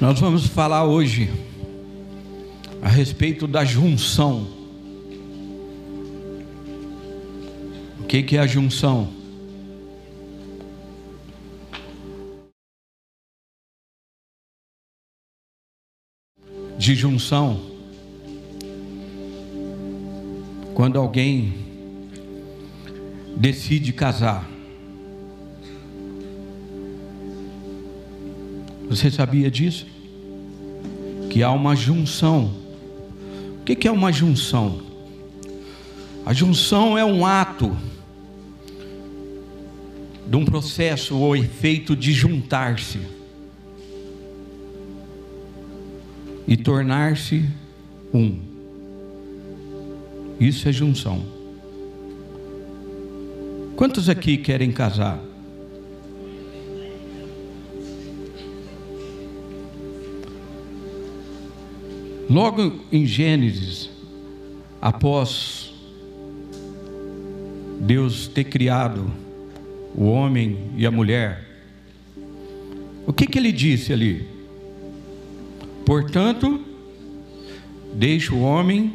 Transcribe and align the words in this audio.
Nós 0.00 0.18
vamos 0.18 0.46
falar 0.46 0.86
hoje 0.86 1.30
a 2.80 2.88
respeito 2.88 3.46
da 3.46 3.66
junção. 3.66 4.48
O 8.00 8.04
que, 8.08 8.34
é 8.34 8.38
a 8.38 8.46
junção? 8.46 9.12
De 16.78 16.94
junção, 16.94 17.60
quando 20.74 20.98
alguém 20.98 21.52
decide 23.36 23.92
casar. 23.92 24.49
Você 28.90 29.08
sabia 29.08 29.48
disso? 29.48 29.86
Que 31.30 31.44
há 31.44 31.52
uma 31.52 31.76
junção. 31.76 32.52
O 33.60 33.64
que 33.64 33.86
é 33.86 33.90
uma 33.90 34.12
junção? 34.12 34.82
A 36.26 36.32
junção 36.32 36.98
é 36.98 37.04
um 37.04 37.24
ato 37.24 37.76
de 40.26 40.36
um 40.36 40.44
processo 40.44 41.16
ou 41.16 41.36
efeito 41.36 41.94
de 41.94 42.12
juntar-se 42.12 42.98
e 46.48 46.56
tornar-se 46.56 47.48
um. 48.12 48.40
Isso 50.40 50.68
é 50.68 50.72
junção. 50.72 51.24
Quantos 53.76 54.08
aqui 54.08 54.36
querem 54.36 54.72
casar? 54.72 55.29
Logo 62.30 62.78
em 62.92 63.04
Gênesis, 63.04 63.90
após 64.80 65.74
Deus 67.80 68.28
ter 68.28 68.44
criado 68.44 69.10
o 69.96 70.04
homem 70.04 70.70
e 70.76 70.86
a 70.86 70.92
mulher, 70.92 71.44
o 73.04 73.12
que, 73.12 73.26
que 73.26 73.36
ele 73.36 73.50
disse 73.50 73.92
ali? 73.92 74.28
Portanto, 75.84 76.60
deixa 77.94 78.32
o 78.32 78.42
homem, 78.42 78.94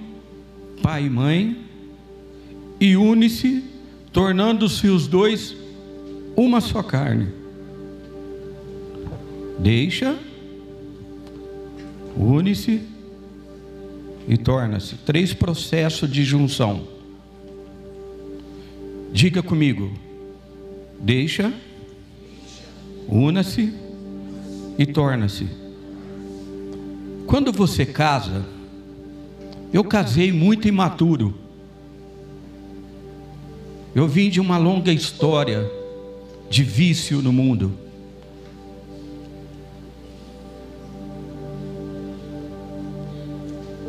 pai 0.81 1.07
e 1.07 1.09
mãe, 1.09 1.57
e 2.79 2.95
une-se, 2.95 3.65
tornando-se 4.13 4.87
os 4.87 5.07
dois 5.07 5.53
uma 6.37 6.61
só 6.61 6.81
carne. 6.81 7.27
Deixa, 9.59 10.17
une-se, 12.15 12.94
e 14.27 14.37
torna-se 14.37 14.95
três 14.97 15.33
processos 15.33 16.09
de 16.09 16.23
junção. 16.23 16.87
Diga 19.11 19.41
comigo: 19.41 19.91
deixa, 20.99 21.53
una-se 23.07 23.73
e 24.77 24.85
torna-se. 24.85 25.47
Quando 27.27 27.51
você 27.51 27.85
casa, 27.85 28.45
eu 29.73 29.83
casei 29.83 30.31
muito 30.31 30.67
imaturo. 30.67 31.33
Eu 33.93 34.07
vim 34.07 34.29
de 34.29 34.39
uma 34.41 34.57
longa 34.57 34.91
história 34.91 35.69
de 36.49 36.63
vício 36.63 37.21
no 37.21 37.31
mundo. 37.31 37.84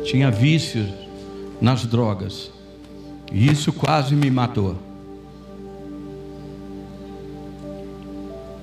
Tinha 0.07 0.31
vícios 0.31 0.87
nas 1.59 1.85
drogas. 1.85 2.49
E 3.31 3.51
isso 3.51 3.73
quase 3.73 4.15
me 4.15 4.31
matou. 4.31 4.77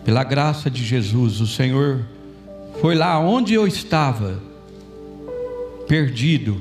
Pela 0.04 0.24
graça 0.24 0.70
de 0.70 0.82
Jesus, 0.82 1.40
o 1.42 1.46
Senhor 1.46 2.02
foi 2.80 2.94
lá 2.94 3.18
onde 3.20 3.52
eu 3.52 3.66
estava, 3.66 4.40
perdido, 5.86 6.60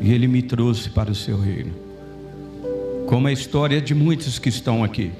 e 0.00 0.12
Ele 0.12 0.28
me 0.28 0.42
trouxe 0.42 0.90
para 0.90 1.10
o 1.10 1.14
seu 1.14 1.40
reino. 1.40 1.72
Como 3.06 3.28
a 3.28 3.32
história 3.32 3.80
de 3.80 3.94
muitos 3.94 4.38
que 4.38 4.50
estão 4.50 4.84
aqui. 4.84 5.10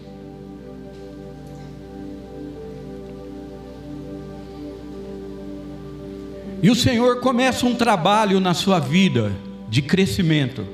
E 6.63 6.71
o 6.71 6.77
Senhor 6.77 7.19
começa 7.19 7.67
um 7.67 7.75
trabalho 7.75 8.39
na 8.39 8.55
sua 8.55 8.79
vida 8.79 9.33
de 9.69 9.83
crescimento. 9.83 10.65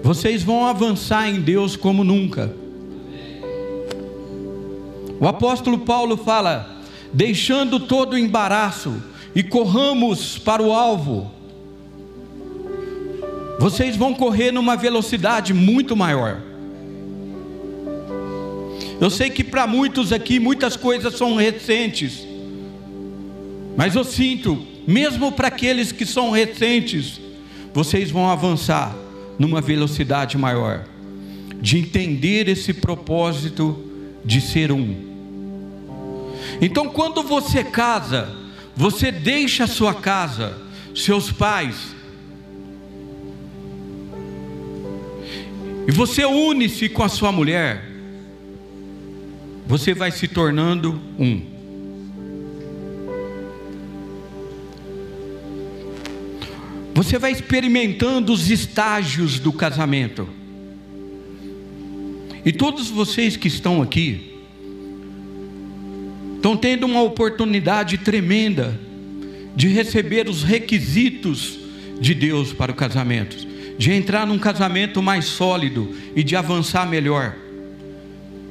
Vocês 0.00 0.44
vão 0.44 0.64
avançar 0.64 1.28
em 1.28 1.40
Deus 1.40 1.74
como 1.74 2.04
nunca. 2.04 2.54
O 5.18 5.26
apóstolo 5.26 5.78
Paulo 5.78 6.16
fala: 6.16 6.82
deixando 7.12 7.80
todo 7.80 8.12
o 8.12 8.18
embaraço 8.18 9.02
e 9.34 9.42
corramos 9.42 10.38
para 10.38 10.62
o 10.62 10.72
alvo. 10.72 11.28
Vocês 13.58 13.96
vão 13.96 14.14
correr 14.14 14.52
numa 14.52 14.76
velocidade 14.76 15.52
muito 15.52 15.96
maior. 15.96 16.40
Eu 19.00 19.10
sei 19.10 19.30
que 19.30 19.42
para 19.42 19.66
muitos 19.66 20.12
aqui 20.12 20.38
muitas 20.38 20.76
coisas 20.76 21.16
são 21.16 21.34
recentes. 21.34 22.31
Mas 23.76 23.94
eu 23.94 24.04
sinto, 24.04 24.66
mesmo 24.86 25.32
para 25.32 25.48
aqueles 25.48 25.92
que 25.92 26.04
são 26.04 26.30
recentes, 26.30 27.20
vocês 27.72 28.10
vão 28.10 28.30
avançar 28.30 28.94
numa 29.38 29.60
velocidade 29.60 30.36
maior, 30.36 30.84
de 31.60 31.78
entender 31.78 32.48
esse 32.48 32.72
propósito 32.72 33.82
de 34.24 34.40
ser 34.40 34.70
um. 34.70 35.12
Então, 36.60 36.88
quando 36.88 37.22
você 37.22 37.64
casa, 37.64 38.28
você 38.76 39.10
deixa 39.10 39.64
a 39.64 39.68
sua 39.68 39.94
casa, 39.94 40.56
seus 40.94 41.32
pais, 41.32 41.94
e 45.86 45.90
você 45.90 46.24
une-se 46.24 46.88
com 46.88 47.02
a 47.02 47.08
sua 47.08 47.32
mulher, 47.32 47.90
você 49.66 49.94
vai 49.94 50.10
se 50.12 50.28
tornando 50.28 51.00
um. 51.18 51.51
Você 57.02 57.18
vai 57.18 57.32
experimentando 57.32 58.32
os 58.32 58.48
estágios 58.48 59.40
do 59.40 59.52
casamento. 59.52 60.28
E 62.44 62.52
todos 62.52 62.90
vocês 62.90 63.36
que 63.36 63.48
estão 63.48 63.82
aqui 63.82 64.38
estão 66.36 66.56
tendo 66.56 66.86
uma 66.86 67.02
oportunidade 67.02 67.98
tremenda 67.98 68.78
de 69.56 69.66
receber 69.66 70.28
os 70.28 70.44
requisitos 70.44 71.58
de 72.00 72.14
Deus 72.14 72.52
para 72.52 72.70
o 72.70 72.74
casamento, 72.76 73.36
de 73.76 73.90
entrar 73.90 74.24
num 74.24 74.38
casamento 74.38 75.02
mais 75.02 75.24
sólido 75.24 75.92
e 76.14 76.22
de 76.22 76.36
avançar 76.36 76.88
melhor. 76.88 77.34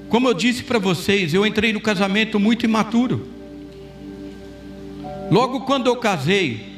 Como 0.09 0.27
eu 0.27 0.33
disse 0.33 0.61
para 0.61 0.77
vocês, 0.77 1.33
eu 1.33 1.45
entrei 1.45 1.71
no 1.71 1.79
casamento 1.79 2.37
muito 2.37 2.65
imaturo. 2.65 3.29
Logo 5.31 5.61
quando 5.61 5.87
eu 5.87 5.95
casei, 5.95 6.70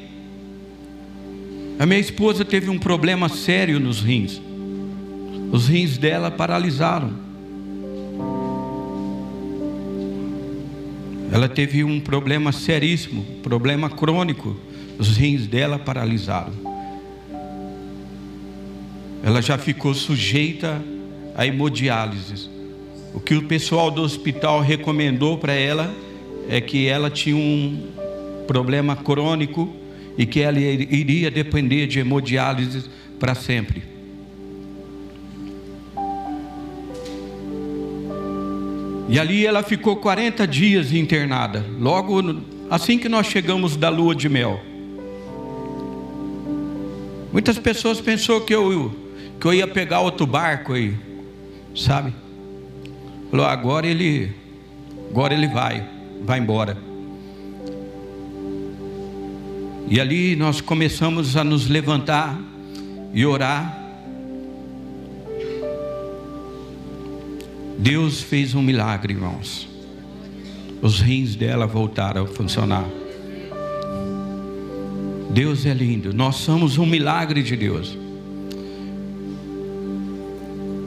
a 1.78 1.84
minha 1.84 2.00
esposa 2.00 2.44
teve 2.44 2.70
um 2.70 2.78
problema 2.78 3.28
sério 3.28 3.80
nos 3.80 4.00
rins. 4.00 4.40
Os 5.50 5.68
rins 5.68 5.98
dela 5.98 6.30
paralisaram. 6.30 7.12
Ela 11.32 11.48
teve 11.48 11.82
um 11.82 11.98
problema 11.98 12.52
seríssimo, 12.52 13.24
problema 13.42 13.90
crônico. 13.90 14.56
Os 14.98 15.16
rins 15.16 15.48
dela 15.48 15.78
paralisaram. 15.78 16.52
Ela 19.22 19.42
já 19.42 19.58
ficou 19.58 19.94
sujeita 19.94 20.80
a 21.34 21.44
hemodiálise. 21.44 22.48
O 23.12 23.18
que 23.18 23.34
o 23.34 23.44
pessoal 23.44 23.90
do 23.90 24.02
hospital 24.02 24.60
recomendou 24.60 25.38
para 25.38 25.54
ela 25.54 25.92
é 26.48 26.60
que 26.60 26.86
ela 26.86 27.10
tinha 27.10 27.36
um 27.36 27.88
problema 28.46 28.94
crônico 28.94 29.74
e 30.16 30.26
que 30.26 30.40
ela 30.40 30.58
iria 30.58 31.30
depender 31.30 31.86
de 31.86 31.98
hemodiálise 31.98 32.84
para 33.18 33.34
sempre. 33.34 33.82
E 39.08 39.18
ali 39.18 39.46
ela 39.46 39.62
ficou 39.62 39.96
40 39.96 40.46
dias 40.46 40.92
internada, 40.92 41.64
logo 41.78 42.20
assim 42.70 42.98
que 42.98 43.08
nós 43.08 43.26
chegamos 43.26 43.76
da 43.76 43.88
lua 43.88 44.14
de 44.14 44.28
mel. 44.28 44.60
Muitas 47.32 47.58
pessoas 47.58 48.00
pensou 48.00 48.40
que 48.40 48.54
eu, 48.54 48.94
que 49.40 49.46
eu 49.46 49.54
ia 49.54 49.66
pegar 49.66 50.00
outro 50.00 50.26
barco 50.26 50.72
aí, 50.72 50.94
sabe? 51.74 52.14
Falou, 53.30 53.46
agora 53.46 53.86
ele 53.86 54.44
Agora 55.14 55.32
ele 55.32 55.46
vai, 55.46 55.88
vai 56.24 56.40
embora. 56.40 56.76
E 59.88 60.00
ali 60.00 60.34
nós 60.34 60.60
começamos 60.60 61.36
a 61.36 61.44
nos 61.44 61.68
levantar 61.68 62.40
e 63.12 63.24
orar. 63.26 63.82
Deus 67.78 68.22
fez 68.22 68.54
um 68.54 68.62
milagre, 68.62 69.12
irmãos. 69.12 69.68
Os 70.80 71.00
rins 71.00 71.36
dela 71.36 71.66
voltaram 71.66 72.24
a 72.24 72.26
funcionar. 72.26 72.84
Deus 75.30 75.66
é 75.66 75.74
lindo, 75.74 76.14
nós 76.14 76.36
somos 76.36 76.78
um 76.78 76.86
milagre 76.86 77.42
de 77.42 77.56
Deus. 77.56 77.98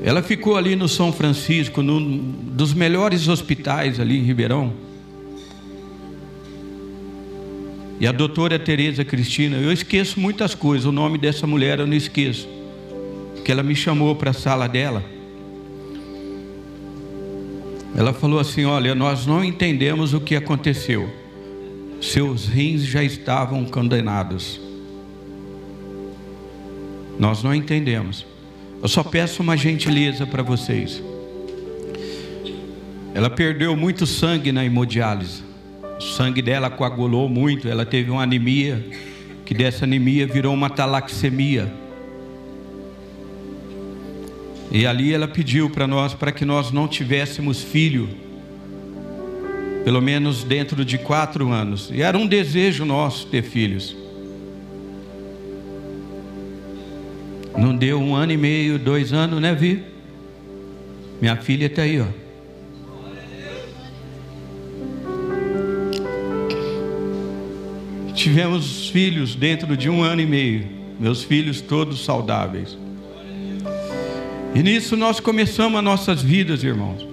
Ela 0.04 0.24
ficou 0.24 0.56
ali 0.56 0.76
no 0.76 0.88
São 0.88 1.12
Francisco, 1.12 1.82
num 1.82 2.18
dos 2.54 2.74
melhores 2.74 3.28
hospitais 3.28 4.00
ali 4.00 4.18
em 4.18 4.24
Ribeirão. 4.24 4.87
E 8.00 8.06
a 8.06 8.12
doutora 8.12 8.60
Tereza 8.60 9.04
Cristina, 9.04 9.58
eu 9.58 9.72
esqueço 9.72 10.20
muitas 10.20 10.54
coisas, 10.54 10.86
o 10.86 10.92
nome 10.92 11.18
dessa 11.18 11.48
mulher 11.48 11.80
eu 11.80 11.88
não 11.88 11.96
esqueço. 11.96 12.48
Que 13.44 13.52
ela 13.52 13.64
me 13.64 13.76
chamou 13.76 14.16
para 14.16 14.30
a 14.30 14.34
sala 14.34 14.68
dela. 14.68 15.04
Ela 17.96 18.14
falou 18.14 18.40
assim: 18.40 18.66
Olha, 18.66 18.94
nós 18.94 19.26
não 19.26 19.44
entendemos 19.44 20.14
o 20.14 20.22
que 20.22 20.36
aconteceu. 20.36 21.10
Seus 22.00 22.46
rins 22.46 22.86
já 22.86 23.04
estavam 23.04 23.66
condenados. 23.66 24.62
Nós 27.18 27.42
não 27.42 27.56
entendemos. 27.56 28.26
Eu 28.82 28.88
só 28.88 29.04
peço 29.04 29.42
uma 29.42 29.58
gentileza 29.58 30.28
para 30.28 30.44
vocês. 30.44 31.02
Ela 33.16 33.32
perdeu 33.32 33.76
muito 33.76 34.06
sangue 34.06 34.52
na 34.52 34.64
hemodiálise. 34.64 35.47
O 35.98 36.02
sangue 36.02 36.42
dela 36.42 36.70
coagulou 36.70 37.28
muito, 37.28 37.68
ela 37.68 37.86
teve 37.86 38.12
uma 38.12 38.24
anemia, 38.24 38.86
que 39.44 39.54
dessa 39.54 39.86
anemia 39.86 40.28
virou 40.28 40.54
uma 40.54 40.70
talaxemia. 40.70 41.72
E 44.70 44.86
ali 44.86 45.14
ela 45.14 45.28
pediu 45.28 45.70
para 45.70 45.88
nós 45.88 46.14
para 46.14 46.32
que 46.32 46.46
nós 46.46 46.72
não 46.72 46.88
tivéssemos 46.88 47.64
filho, 47.64 48.10
pelo 49.84 50.02
menos 50.02 50.44
dentro 50.44 50.86
de 50.86 50.98
quatro 50.98 51.50
anos. 51.50 51.90
E 51.92 52.02
era 52.02 52.18
um 52.18 52.28
desejo 52.28 52.86
nosso 52.86 53.28
ter 53.28 53.42
filhos. 53.42 53.96
Não 57.58 57.76
deu 57.76 58.00
um 58.00 58.14
ano 58.14 58.34
e 58.34 58.38
meio, 58.38 58.78
dois 58.78 59.14
anos, 59.14 59.42
né, 59.42 59.56
Vi? 59.56 59.82
Minha 61.20 61.38
filha 61.38 61.66
está 61.66 61.82
aí, 61.82 62.00
ó. 62.00 62.27
Tivemos 68.28 68.90
filhos 68.90 69.36
dentro 69.36 69.78
de 69.78 69.90
um 69.90 70.04
ano 70.04 70.20
e 70.20 70.26
meio, 70.26 70.68
meus 71.00 71.24
filhos 71.24 71.62
todos 71.62 72.04
saudáveis. 72.04 72.78
E 74.54 74.62
nisso 74.62 74.98
nós 74.98 75.22
começamos 75.22 75.78
as 75.78 75.84
nossas 75.86 76.22
vidas, 76.22 76.62
irmãos. 76.62 77.08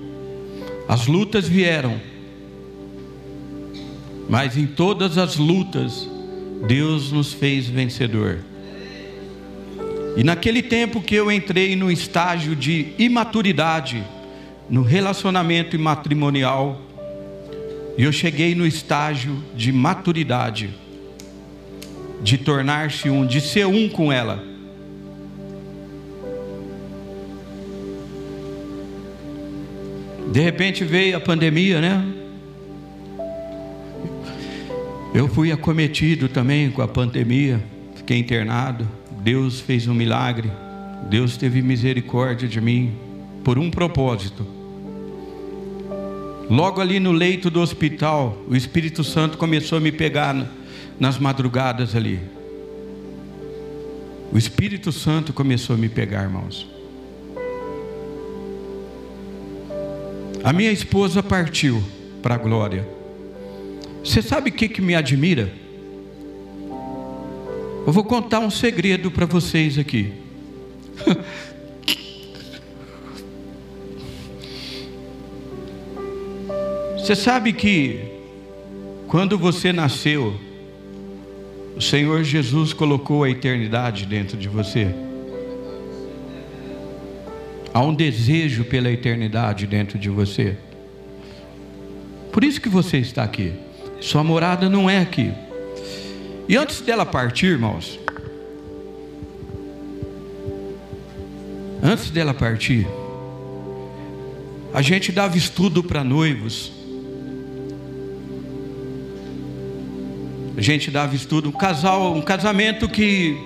As 0.88 1.06
lutas 1.06 1.46
vieram, 1.46 2.00
mas 4.28 4.58
em 4.58 4.66
todas 4.66 5.16
as 5.16 5.36
lutas, 5.36 6.10
Deus 6.66 7.12
nos 7.12 7.32
fez 7.32 7.68
vencedor. 7.68 8.40
E 10.16 10.24
naquele 10.24 10.64
tempo 10.64 11.00
que 11.00 11.14
eu 11.14 11.30
entrei 11.30 11.76
no 11.76 11.92
estágio 11.92 12.56
de 12.56 12.88
imaturidade, 12.98 14.02
no 14.68 14.82
relacionamento 14.82 15.78
matrimonial, 15.78 16.82
eu 17.96 18.10
cheguei 18.10 18.52
no 18.56 18.66
estágio 18.66 19.40
de 19.54 19.70
maturidade, 19.70 20.82
de 22.24 22.38
tornar-se 22.38 23.10
um, 23.10 23.26
de 23.26 23.38
ser 23.38 23.66
um 23.66 23.86
com 23.86 24.10
ela. 24.10 24.42
De 30.32 30.40
repente 30.40 30.82
veio 30.84 31.18
a 31.18 31.20
pandemia, 31.20 31.82
né? 31.82 32.02
Eu 35.14 35.28
fui 35.28 35.52
acometido 35.52 36.26
também 36.28 36.70
com 36.70 36.80
a 36.80 36.88
pandemia, 36.88 37.62
fiquei 37.94 38.18
internado. 38.18 38.88
Deus 39.20 39.60
fez 39.60 39.86
um 39.86 39.94
milagre, 39.94 40.50
Deus 41.10 41.36
teve 41.36 41.60
misericórdia 41.60 42.48
de 42.48 42.60
mim, 42.60 42.94
por 43.44 43.58
um 43.58 43.70
propósito. 43.70 44.46
Logo 46.48 46.80
ali 46.80 46.98
no 46.98 47.12
leito 47.12 47.50
do 47.50 47.60
hospital, 47.60 48.36
o 48.48 48.56
Espírito 48.56 49.04
Santo 49.04 49.36
começou 49.36 49.76
a 49.76 49.80
me 49.80 49.92
pegar 49.92 50.34
nas 50.98 51.18
madrugadas 51.18 51.94
ali. 51.94 52.20
O 54.32 54.38
Espírito 54.38 54.90
Santo 54.90 55.32
começou 55.32 55.74
a 55.74 55.78
me 55.78 55.88
pegar, 55.88 56.22
irmãos. 56.22 56.66
A 60.42 60.52
minha 60.52 60.72
esposa 60.72 61.22
partiu 61.22 61.82
para 62.22 62.34
a 62.34 62.38
glória. 62.38 62.86
Você 64.04 64.20
sabe 64.20 64.50
o 64.50 64.52
que, 64.52 64.68
que 64.68 64.82
me 64.82 64.94
admira? 64.94 65.52
Eu 67.86 67.92
vou 67.92 68.04
contar 68.04 68.40
um 68.40 68.50
segredo 68.50 69.10
para 69.10 69.26
vocês 69.26 69.78
aqui. 69.78 70.12
Você 77.04 77.14
sabe 77.14 77.52
que 77.52 78.00
quando 79.06 79.36
você 79.36 79.74
nasceu, 79.74 80.40
o 81.76 81.80
Senhor 81.80 82.22
Jesus 82.22 82.72
colocou 82.72 83.24
a 83.24 83.30
eternidade 83.30 84.06
dentro 84.06 84.36
de 84.36 84.48
você. 84.48 84.94
Há 87.72 87.80
um 87.80 87.92
desejo 87.92 88.64
pela 88.64 88.90
eternidade 88.90 89.66
dentro 89.66 89.98
de 89.98 90.08
você. 90.08 90.56
Por 92.32 92.44
isso 92.44 92.60
que 92.60 92.68
você 92.68 92.98
está 92.98 93.24
aqui. 93.24 93.52
Sua 94.00 94.22
morada 94.22 94.68
não 94.68 94.88
é 94.88 95.00
aqui. 95.00 95.32
E 96.48 96.56
antes 96.56 96.80
dela 96.80 97.04
partir, 97.04 97.46
irmãos, 97.46 97.98
antes 101.82 102.10
dela 102.10 102.34
partir, 102.34 102.86
a 104.72 104.82
gente 104.82 105.10
dava 105.10 105.36
estudo 105.36 105.82
para 105.82 106.04
noivos. 106.04 106.83
A 110.56 110.60
gente 110.60 110.90
dava 110.90 111.14
estudo, 111.14 111.48
um 111.48 111.52
casal, 111.52 112.14
um 112.14 112.22
casamento 112.22 112.88
que 112.88 113.36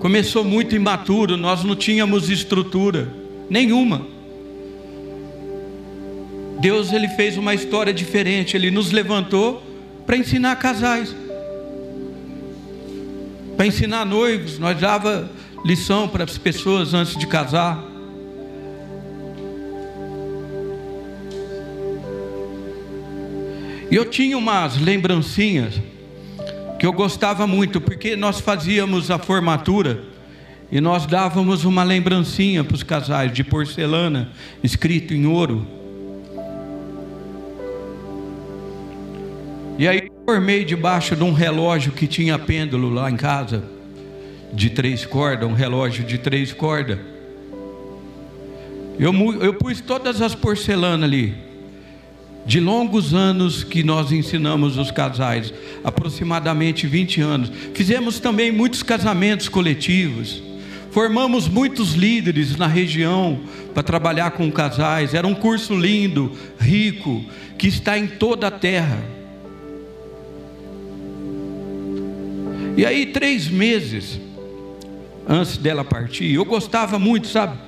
começou 0.00 0.44
muito 0.44 0.74
imaturo, 0.74 1.36
nós 1.36 1.64
não 1.64 1.76
tínhamos 1.76 2.30
estrutura 2.30 3.12
nenhuma. 3.50 4.06
Deus 6.60 6.92
ele 6.92 7.08
fez 7.08 7.36
uma 7.36 7.54
história 7.54 7.92
diferente, 7.92 8.56
ele 8.56 8.70
nos 8.70 8.90
levantou 8.90 9.62
para 10.06 10.16
ensinar 10.16 10.56
casais 10.56 11.14
para 13.58 13.66
ensinar 13.66 14.04
noivos, 14.04 14.56
nós 14.56 14.78
dava 14.78 15.28
lição 15.64 16.06
para 16.08 16.22
as 16.22 16.38
pessoas 16.38 16.94
antes 16.94 17.16
de 17.16 17.26
casar. 17.26 17.82
E 23.90 23.96
eu 23.96 24.04
tinha 24.04 24.38
umas 24.38 24.80
lembrancinhas 24.80 25.74
que 26.78 26.86
eu 26.86 26.92
gostava 26.92 27.46
muito, 27.46 27.80
porque 27.80 28.14
nós 28.14 28.40
fazíamos 28.40 29.10
a 29.10 29.18
formatura 29.18 30.04
e 30.70 30.80
nós 30.80 31.06
dávamos 31.06 31.64
uma 31.64 31.82
lembrancinha 31.82 32.62
para 32.62 32.74
os 32.74 32.82
casais 32.82 33.32
de 33.32 33.42
porcelana, 33.42 34.30
escrito 34.62 35.12
em 35.12 35.26
ouro. 35.26 35.66
E 39.78 39.88
aí 39.88 40.10
formei 40.24 40.64
debaixo 40.64 41.16
de 41.16 41.24
um 41.24 41.32
relógio 41.32 41.92
que 41.92 42.06
tinha 42.06 42.38
pêndulo 42.38 42.90
lá 42.90 43.10
em 43.10 43.16
casa, 43.16 43.64
de 44.52 44.70
três 44.70 45.04
cordas, 45.04 45.48
um 45.48 45.54
relógio 45.54 46.04
de 46.04 46.18
três 46.18 46.52
cordas. 46.52 46.98
Eu, 48.98 49.12
eu 49.40 49.54
pus 49.54 49.80
todas 49.80 50.20
as 50.20 50.34
porcelanas 50.34 51.08
ali, 51.08 51.34
de 52.46 52.60
longos 52.60 53.12
anos 53.12 53.62
que 53.62 53.82
nós 53.82 54.10
ensinamos 54.10 54.78
os 54.78 54.90
casais, 54.90 55.52
aproximadamente 55.84 56.86
20 56.86 57.20
anos. 57.20 57.52
Fizemos 57.74 58.18
também 58.20 58.50
muitos 58.50 58.82
casamentos 58.82 59.48
coletivos. 59.48 60.42
Formamos 60.90 61.46
muitos 61.46 61.92
líderes 61.92 62.56
na 62.56 62.66
região 62.66 63.40
para 63.74 63.82
trabalhar 63.82 64.30
com 64.30 64.50
casais. 64.50 65.12
Era 65.12 65.26
um 65.26 65.34
curso 65.34 65.78
lindo, 65.78 66.32
rico, 66.58 67.24
que 67.58 67.68
está 67.68 67.98
em 67.98 68.06
toda 68.06 68.46
a 68.46 68.50
terra. 68.50 68.98
E 72.76 72.86
aí, 72.86 73.06
três 73.06 73.48
meses 73.48 74.20
antes 75.28 75.58
dela 75.58 75.84
partir, 75.84 76.32
eu 76.32 76.44
gostava 76.44 76.98
muito, 76.98 77.26
sabe? 77.26 77.58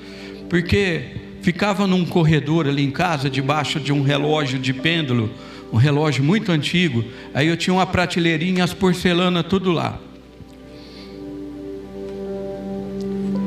Porque 0.49 1.20
ficava 1.43 1.87
num 1.87 2.05
corredor 2.05 2.67
ali 2.67 2.85
em 2.85 2.91
casa, 2.91 3.31
debaixo 3.31 3.81
de 3.81 3.93
um 3.93 4.03
relógio 4.03 4.59
de 4.59 4.73
pêndulo, 4.73 5.31
um 5.73 5.77
relógio 5.77 6.23
muito 6.23 6.53
antigo. 6.53 7.05
Aí 7.33 7.47
eu 7.47 7.57
tinha 7.57 7.75
uma 7.75 7.87
prateleirinha, 7.87 8.65
as 8.65 8.75
porcelanas, 8.75 9.47
tudo 9.49 9.73
lá. 9.73 9.99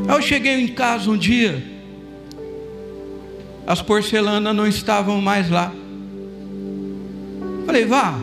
Aí 0.08 0.16
eu 0.16 0.22
cheguei 0.22 0.60
em 0.60 0.68
casa 0.68 1.10
um 1.10 1.18
dia, 1.18 1.64
as 3.66 3.82
porcelanas 3.82 4.56
não 4.56 4.68
estavam 4.68 5.22
mais 5.22 5.50
lá. 5.50 5.72
Falei, 7.66 7.86
vá, 7.86 8.20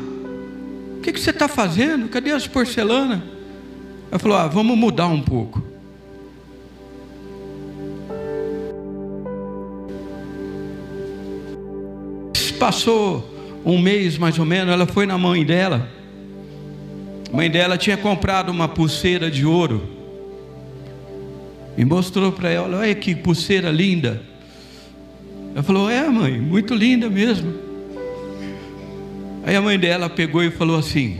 o 0.98 1.00
que, 1.00 1.12
que 1.12 1.20
você 1.20 1.30
está 1.30 1.48
fazendo? 1.48 2.08
Cadê 2.08 2.32
as 2.32 2.46
porcelanas? 2.46 3.22
Ela 4.10 4.18
falou, 4.18 4.36
ah, 4.36 4.46
vamos 4.46 4.76
mudar 4.76 5.06
um 5.06 5.22
pouco. 5.22 5.69
Passou 12.60 13.26
um 13.64 13.78
mês 13.78 14.18
mais 14.18 14.38
ou 14.38 14.44
menos, 14.44 14.70
ela 14.70 14.86
foi 14.86 15.06
na 15.06 15.16
mãe 15.16 15.46
dela. 15.46 15.88
A 17.32 17.34
mãe 17.34 17.50
dela 17.50 17.78
tinha 17.78 17.96
comprado 17.96 18.50
uma 18.50 18.68
pulseira 18.68 19.30
de 19.30 19.46
ouro. 19.46 19.82
E 21.74 21.84
mostrou 21.86 22.30
para 22.30 22.50
ela: 22.50 22.80
olha 22.80 22.94
que 22.94 23.14
pulseira 23.14 23.70
linda. 23.70 24.20
Ela 25.54 25.62
falou: 25.62 25.88
é, 25.88 26.06
mãe, 26.10 26.38
muito 26.38 26.74
linda 26.74 27.08
mesmo. 27.08 27.54
Aí 29.42 29.56
a 29.56 29.62
mãe 29.62 29.78
dela 29.78 30.10
pegou 30.10 30.44
e 30.44 30.50
falou 30.50 30.78
assim: 30.78 31.18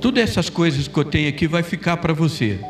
Todas 0.00 0.22
essas 0.22 0.48
coisas 0.48 0.86
que 0.86 0.96
eu 0.96 1.04
tenho 1.04 1.28
aqui 1.28 1.48
vai 1.48 1.64
ficar 1.64 1.96
para 1.96 2.12
você. 2.12 2.60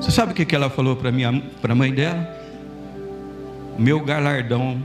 Você 0.00 0.10
sabe 0.10 0.32
o 0.32 0.34
que 0.34 0.56
ela 0.56 0.70
falou 0.70 0.96
para 0.96 1.10
a 1.10 1.74
mãe 1.74 1.92
dela? 1.92 2.34
Meu 3.78 4.00
galardão 4.00 4.82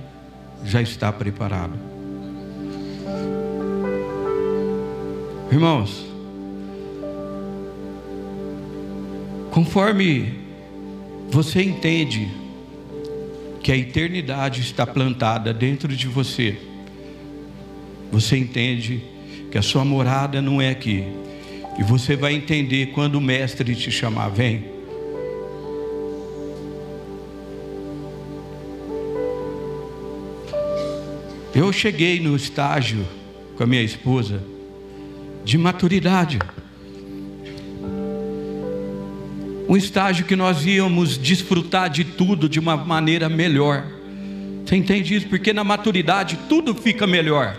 já 0.65 0.81
está 0.81 1.11
preparado. 1.11 1.73
Irmãos, 5.51 6.05
conforme 9.51 10.39
você 11.29 11.61
entende 11.61 12.27
que 13.61 13.71
a 13.71 13.77
eternidade 13.77 14.61
está 14.61 14.85
plantada 14.85 15.53
dentro 15.53 15.95
de 15.95 16.07
você, 16.07 16.57
você 18.11 18.37
entende 18.37 19.03
que 19.51 19.57
a 19.57 19.61
sua 19.61 19.85
morada 19.85 20.41
não 20.41 20.61
é 20.61 20.69
aqui, 20.69 21.03
e 21.77 21.83
você 21.83 22.15
vai 22.15 22.33
entender 22.33 22.87
quando 22.87 23.15
o 23.15 23.21
Mestre 23.21 23.75
te 23.75 23.91
chamar, 23.91 24.29
vem. 24.29 24.72
Eu 31.55 31.71
cheguei 31.71 32.19
no 32.19 32.35
estágio 32.35 33.05
com 33.55 33.63
a 33.63 33.67
minha 33.67 33.83
esposa 33.83 34.41
de 35.45 35.55
maturidade. 35.55 36.39
Um 39.69 39.77
estágio 39.77 40.25
que 40.25 40.35
nós 40.35 40.65
íamos 40.65 41.15
desfrutar 41.15 41.91
de 41.91 42.03
tudo 42.03 42.49
de 42.49 42.59
uma 42.59 42.75
maneira 42.75 43.29
melhor. 43.29 43.85
Você 44.65 44.75
entende 44.75 45.15
isso? 45.15 45.27
Porque 45.27 45.53
na 45.53 45.63
maturidade 45.63 46.39
tudo 46.49 46.73
fica 46.73 47.05
melhor. 47.05 47.55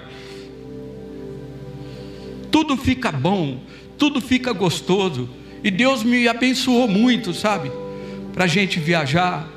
Tudo 2.51 2.77
fica 2.77 3.13
bom, 3.13 3.61
tudo 3.97 4.21
fica 4.21 4.53
gostoso. 4.53 5.29
E 5.63 5.71
Deus 5.71 6.03
me 6.03 6.27
abençoou 6.27 6.89
muito, 6.89 7.33
sabe? 7.33 7.71
Para 8.33 8.45
a 8.45 8.49
gente 8.49 8.81
viajar. 8.81 9.49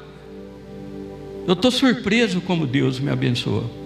Eu 1.47 1.53
estou 1.53 1.71
surpreso 1.71 2.39
como 2.39 2.67
Deus 2.67 2.99
me 2.99 3.09
abençoou. 3.09 3.76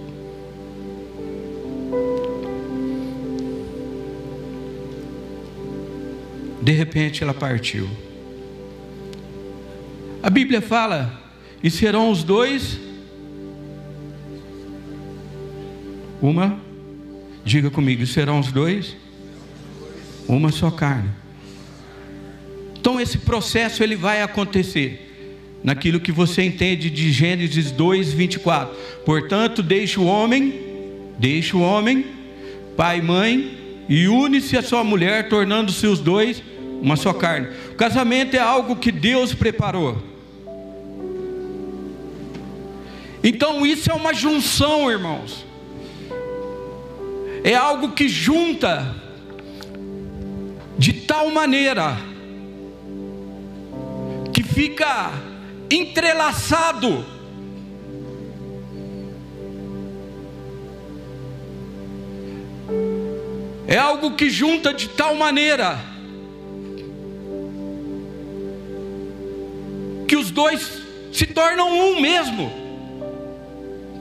De 6.61 6.71
repente 6.71 7.23
ela 7.23 7.33
partiu. 7.33 7.89
A 10.21 10.29
Bíblia 10.29 10.61
fala: 10.61 11.21
e 11.63 11.69
serão 11.69 12.11
os 12.11 12.23
dois 12.23 12.79
uma, 16.21 16.59
diga 17.43 17.71
comigo, 17.71 18.05
serão 18.05 18.39
os 18.39 18.51
dois 18.51 18.95
uma 20.27 20.51
só 20.51 20.69
carne. 20.69 21.09
Então 22.79 22.99
esse 22.99 23.17
processo 23.17 23.83
ele 23.83 23.95
vai 23.95 24.21
acontecer 24.21 25.07
naquilo 25.63 25.99
que 25.99 26.11
você 26.11 26.43
entende 26.43 26.89
de 26.89 27.11
Gênesis 27.11 27.71
2, 27.71 28.13
24. 28.13 28.75
Portanto, 29.05 29.61
deixa 29.61 29.99
o 29.99 30.05
homem, 30.05 30.53
deixa 31.17 31.57
o 31.57 31.61
homem, 31.61 32.05
pai 32.75 32.99
e 32.99 33.01
mãe, 33.01 33.57
e 33.89 34.07
une-se 34.07 34.57
a 34.57 34.63
sua 34.63 34.83
mulher, 34.83 35.27
tornando-se 35.27 35.85
os 35.85 35.99
dois 35.99 36.41
uma 36.81 36.95
só 36.95 37.13
carne. 37.13 37.47
O 37.71 37.75
casamento 37.75 38.35
é 38.35 38.39
algo 38.39 38.75
que 38.75 38.91
Deus 38.91 39.33
preparou. 39.33 40.01
Então 43.23 43.65
isso 43.65 43.91
é 43.91 43.93
uma 43.93 44.13
junção, 44.13 44.89
irmãos. 44.89 45.45
É 47.43 47.55
algo 47.55 47.91
que 47.91 48.09
junta 48.09 48.95
de 50.77 50.93
tal 50.93 51.29
maneira 51.29 51.97
que 54.33 54.41
fica 54.41 55.11
entrelaçado. 55.69 57.05
É 63.67 63.77
algo 63.77 64.15
que 64.15 64.29
junta 64.29 64.73
de 64.73 64.89
tal 64.89 65.15
maneira 65.15 65.90
que 70.11 70.17
os 70.17 70.29
dois 70.29 70.83
se 71.13 71.25
tornam 71.25 71.71
um 71.71 72.01
mesmo. 72.01 72.51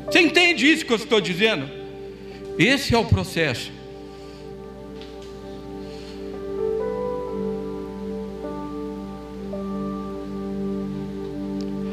Você 0.06 0.20
entende 0.20 0.68
isso 0.68 0.84
que 0.84 0.92
eu 0.92 0.96
estou 0.96 1.20
dizendo? 1.20 1.70
Esse 2.58 2.96
é 2.96 2.98
o 2.98 3.04
processo. 3.04 3.70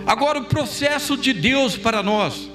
Agora, 0.03 0.39
o 0.39 0.45
processo 0.45 1.15
de 1.15 1.31
Deus 1.31 1.77
para 1.77 2.01
nós. 2.01 2.49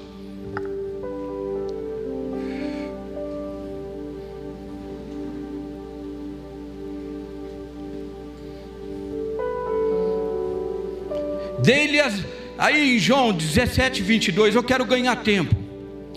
Dei-lhe 11.63 11.99
as. 11.99 12.13
Aí 12.57 12.95
em 12.95 12.99
João 12.99 13.31
17, 13.31 14.03
22, 14.03 14.55
eu 14.55 14.63
quero 14.63 14.85
ganhar 14.85 15.15
tempo. 15.17 15.55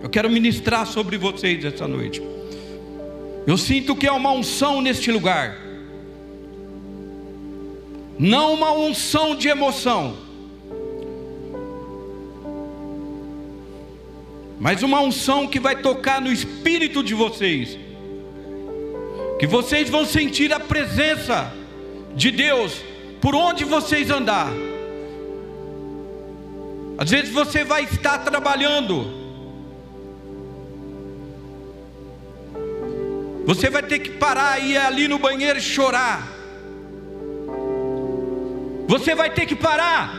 Eu 0.03 0.11
quero 0.11 0.29
ministrar 0.29 0.87
sobre 0.87 1.17
vocês 1.17 1.65
essa 1.65 1.87
noite. 1.87 2.21
Eu 3.47 3.57
sinto 3.57 3.95
que 3.95 4.07
é 4.07 4.13
uma 4.13 4.33
unção 4.33 4.83
neste 4.83 5.11
lugar. 5.11 5.57
Não 8.19 8.55
uma 8.55 8.73
unção 8.73 9.37
de 9.37 9.49
emoção. 9.49 10.17
Mas 14.59 14.83
uma 14.83 15.01
unção 15.01 15.47
que 15.47 15.61
vai 15.61 15.77
tocar 15.77 16.21
no 16.21 16.33
espírito 16.33 17.05
de 17.05 17.15
vocês. 17.15 17.79
Que 19.39 19.47
vocês 19.47 19.89
vão 19.89 20.05
sentir 20.05 20.53
a 20.53 20.59
presença 20.59 21.53
de 22.17 22.31
Deus 22.33 22.81
por 23.21 23.35
onde 23.35 23.65
vocês 23.65 24.11
andar. 24.11 24.51
Às 26.99 27.11
vezes 27.11 27.31
você 27.31 27.63
vai 27.63 27.85
estar 27.85 28.19
trabalhando, 28.19 29.05
você 33.45 33.69
vai 33.69 33.83
ter 33.83 33.99
que 33.99 34.11
parar 34.11 34.59
e 34.63 34.73
ir 34.73 34.79
ali 34.79 35.07
no 35.07 35.19
banheiro 35.19 35.59
e 35.59 35.63
chorar. 35.63 36.27
Você 38.89 39.15
vai 39.15 39.29
ter 39.29 39.47
que 39.47 39.55
parar 39.55 40.15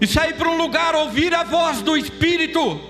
e 0.00 0.06
sair 0.06 0.34
para 0.34 0.48
um 0.48 0.56
lugar 0.56 0.94
ouvir 0.96 1.32
a 1.32 1.44
voz 1.44 1.80
do 1.80 1.96
Espírito. 1.96 2.80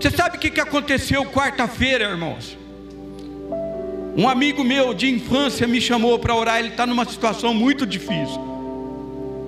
Você 0.00 0.10
sabe 0.10 0.38
o 0.38 0.40
que 0.40 0.60
aconteceu 0.60 1.24
quarta-feira, 1.26 2.06
irmãos? 2.06 2.56
Um 4.16 4.28
amigo 4.28 4.64
meu 4.64 4.94
de 4.94 5.08
infância 5.08 5.66
me 5.66 5.80
chamou 5.80 6.18
para 6.18 6.34
orar. 6.34 6.58
Ele 6.60 6.68
está 6.68 6.86
numa 6.86 7.04
situação 7.04 7.52
muito 7.52 7.86
difícil 7.86 8.51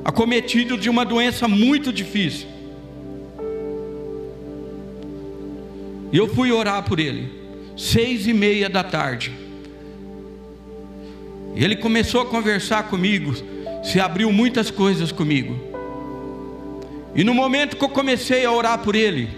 acometido 0.05 0.77
de 0.77 0.91
uma 0.91 1.05
doença 1.05 1.49
muito 1.49 1.93
difícil. 1.93 2.47
E 6.13 6.17
eu 6.17 6.29
fui 6.29 6.53
orar 6.53 6.83
por 6.85 7.01
ele, 7.01 7.29
seis 7.77 8.27
e 8.27 8.33
meia 8.33 8.69
da 8.69 8.85
tarde. 8.85 9.33
Ele 11.57 11.75
começou 11.77 12.21
a 12.21 12.27
conversar 12.27 12.85
comigo. 12.85 13.35
se 13.83 14.01
abriu 14.01 14.33
muitas 14.33 14.71
coisas 14.71 15.13
comigo. 15.13 15.55
E 17.15 17.23
no 17.23 17.35
momento 17.35 17.77
que 17.77 17.85
eu 17.85 17.89
comecei 17.91 18.45
a 18.45 18.51
orar 18.51 18.79
por 18.79 18.95
ele, 18.95 19.29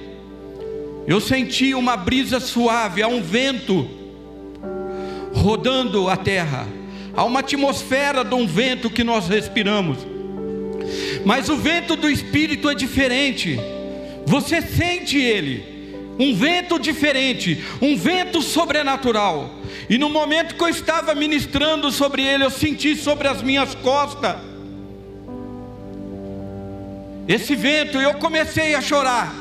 eu 1.06 1.20
senti 1.20 1.75
uma 1.75 1.96
brisa 1.96 2.38
suave, 2.38 3.02
há 3.02 3.08
um 3.08 3.20
vento 3.20 3.88
rodando 5.35 6.08
a 6.08 6.16
terra, 6.16 6.66
há 7.14 7.25
uma 7.25 7.40
atmosfera 7.40 8.25
de 8.25 8.35
um 8.35 8.46
vento 8.46 8.88
que 8.88 9.02
nós 9.02 9.26
respiramos. 9.28 10.15
Mas 11.26 11.49
o 11.49 11.56
vento 11.56 11.97
do 11.97 12.09
Espírito 12.09 12.71
é 12.71 12.75
diferente, 12.75 13.59
você 14.25 14.62
sente 14.62 15.18
ele 15.18 15.75
um 16.21 16.33
vento 16.37 16.78
diferente, 16.78 17.64
um 17.83 17.97
vento 17.97 18.40
sobrenatural. 18.40 19.50
E 19.90 19.99
no 19.99 20.09
momento 20.09 20.54
que 20.54 20.62
eu 20.62 20.68
estava 20.68 21.16
ministrando 21.16 21.90
sobre 21.90 22.23
ele, 22.23 22.45
eu 22.45 22.50
senti 22.50 22.95
sobre 22.95 23.26
as 23.26 23.42
minhas 23.42 23.75
costas 23.75 24.37
esse 27.26 27.56
vento, 27.56 28.00
e 28.00 28.04
eu 28.04 28.14
comecei 28.14 28.76
a 28.76 28.80
chorar. 28.80 29.35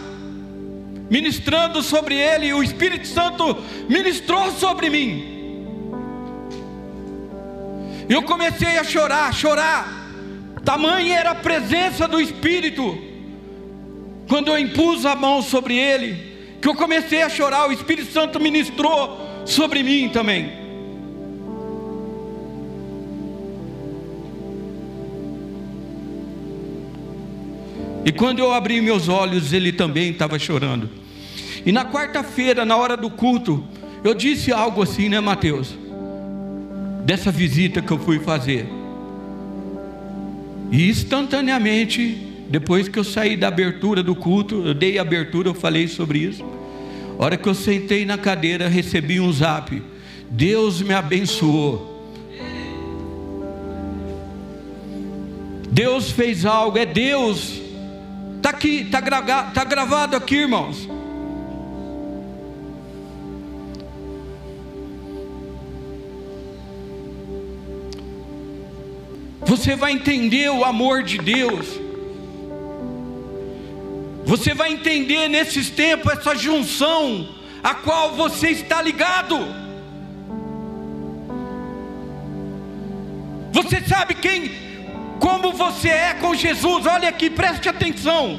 Ministrando 1.07 1.83
sobre 1.83 2.15
ele, 2.15 2.51
o 2.51 2.63
Espírito 2.63 3.07
Santo 3.07 3.57
ministrou 3.87 4.51
sobre 4.53 4.89
mim. 4.89 5.35
Eu 8.09 8.23
comecei 8.23 8.79
a 8.79 8.83
chorar, 8.83 9.31
chorar. 9.31 10.04
Tamanha 10.65 11.19
era 11.19 11.31
a 11.31 11.35
presença 11.35 12.07
do 12.07 12.19
Espírito. 12.19 12.97
Quando 14.27 14.47
eu 14.47 14.57
impus 14.57 15.05
a 15.05 15.15
mão 15.15 15.43
sobre 15.43 15.77
ele, 15.77 16.57
que 16.59 16.67
eu 16.67 16.73
comecei 16.73 17.21
a 17.21 17.29
chorar, 17.29 17.69
o 17.69 17.71
Espírito 17.71 18.11
Santo 18.11 18.39
ministrou 18.39 19.45
sobre 19.45 19.83
mim 19.83 20.09
também. 20.09 20.65
E 28.03 28.11
quando 28.11 28.39
eu 28.39 28.51
abri 28.51 28.81
meus 28.81 29.07
olhos, 29.07 29.53
ele 29.53 29.71
também 29.71 30.09
estava 30.11 30.39
chorando. 30.39 30.89
E 31.63 31.71
na 31.71 31.85
quarta-feira, 31.85 32.65
na 32.65 32.75
hora 32.75 32.97
do 32.97 33.09
culto, 33.11 33.63
eu 34.03 34.13
disse 34.15 34.51
algo 34.51 34.81
assim, 34.81 35.09
né, 35.09 35.19
Mateus? 35.19 35.75
Dessa 37.03 37.31
visita 37.31 37.81
que 37.81 37.91
eu 37.91 37.99
fui 37.99 38.19
fazer. 38.19 38.67
E 40.71 40.89
instantaneamente, 40.89 42.15
depois 42.49 42.87
que 42.87 42.99
eu 42.99 43.03
saí 43.03 43.37
da 43.37 43.47
abertura 43.47 44.01
do 44.01 44.15
culto, 44.15 44.67
eu 44.67 44.73
dei 44.73 44.97
a 44.97 45.01
abertura, 45.01 45.49
eu 45.49 45.53
falei 45.53 45.87
sobre 45.87 46.19
isso. 46.19 46.43
A 47.17 47.23
hora 47.23 47.37
que 47.37 47.47
eu 47.47 47.55
sentei 47.55 48.05
na 48.05 48.17
cadeira, 48.17 48.67
recebi 48.67 49.19
um 49.19 49.31
zap. 49.31 49.81
Deus 50.29 50.81
me 50.81 50.93
abençoou. 50.93 51.93
Deus 55.71 56.11
fez 56.11 56.45
algo, 56.45 56.77
é 56.77 56.85
Deus. 56.85 57.61
Está 58.37 58.49
aqui, 58.49 58.81
está 58.81 59.01
tá 59.53 59.63
gravado 59.63 60.15
aqui, 60.15 60.35
irmãos. 60.35 60.87
Você 69.41 69.75
vai 69.75 69.91
entender 69.91 70.49
o 70.49 70.63
amor 70.63 71.03
de 71.03 71.17
Deus. 71.17 71.67
Você 74.25 74.53
vai 74.53 74.71
entender 74.71 75.27
nesses 75.29 75.69
tempos 75.69 76.13
essa 76.13 76.35
junção 76.35 77.27
a 77.63 77.75
qual 77.75 78.15
você 78.15 78.49
está 78.49 78.81
ligado. 78.81 79.37
Você 83.51 83.81
sabe 83.81 84.15
quem, 84.15 84.51
como 85.19 85.51
você 85.53 85.89
é 85.89 86.13
com 86.15 86.35
Jesus. 86.35 86.85
Olha 86.85 87.09
aqui, 87.09 87.29
preste 87.29 87.69
atenção. 87.69 88.37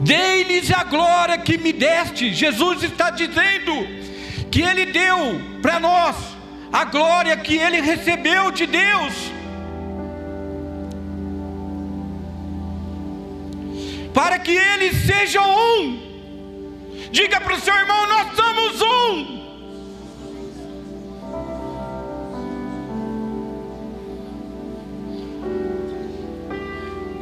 Dei-lhes 0.00 0.70
a 0.70 0.84
glória 0.84 1.38
que 1.38 1.58
me 1.58 1.72
deste. 1.72 2.32
Jesus 2.32 2.82
está 2.82 3.10
dizendo 3.10 3.72
que 4.50 4.62
Ele 4.62 4.86
deu 4.86 5.40
para 5.62 5.78
nós 5.80 6.16
a 6.72 6.84
glória 6.84 7.36
que 7.36 7.56
Ele 7.56 7.80
recebeu 7.80 8.50
de 8.50 8.66
Deus. 8.66 9.38
para 14.18 14.36
que 14.36 14.50
eles 14.50 14.96
sejam 15.06 15.44
um. 15.48 15.96
Diga 17.12 17.40
para 17.40 17.54
o 17.54 17.60
seu 17.60 17.72
irmão: 17.72 18.04
nós 18.08 18.34
somos 18.34 18.82
um. 18.82 19.38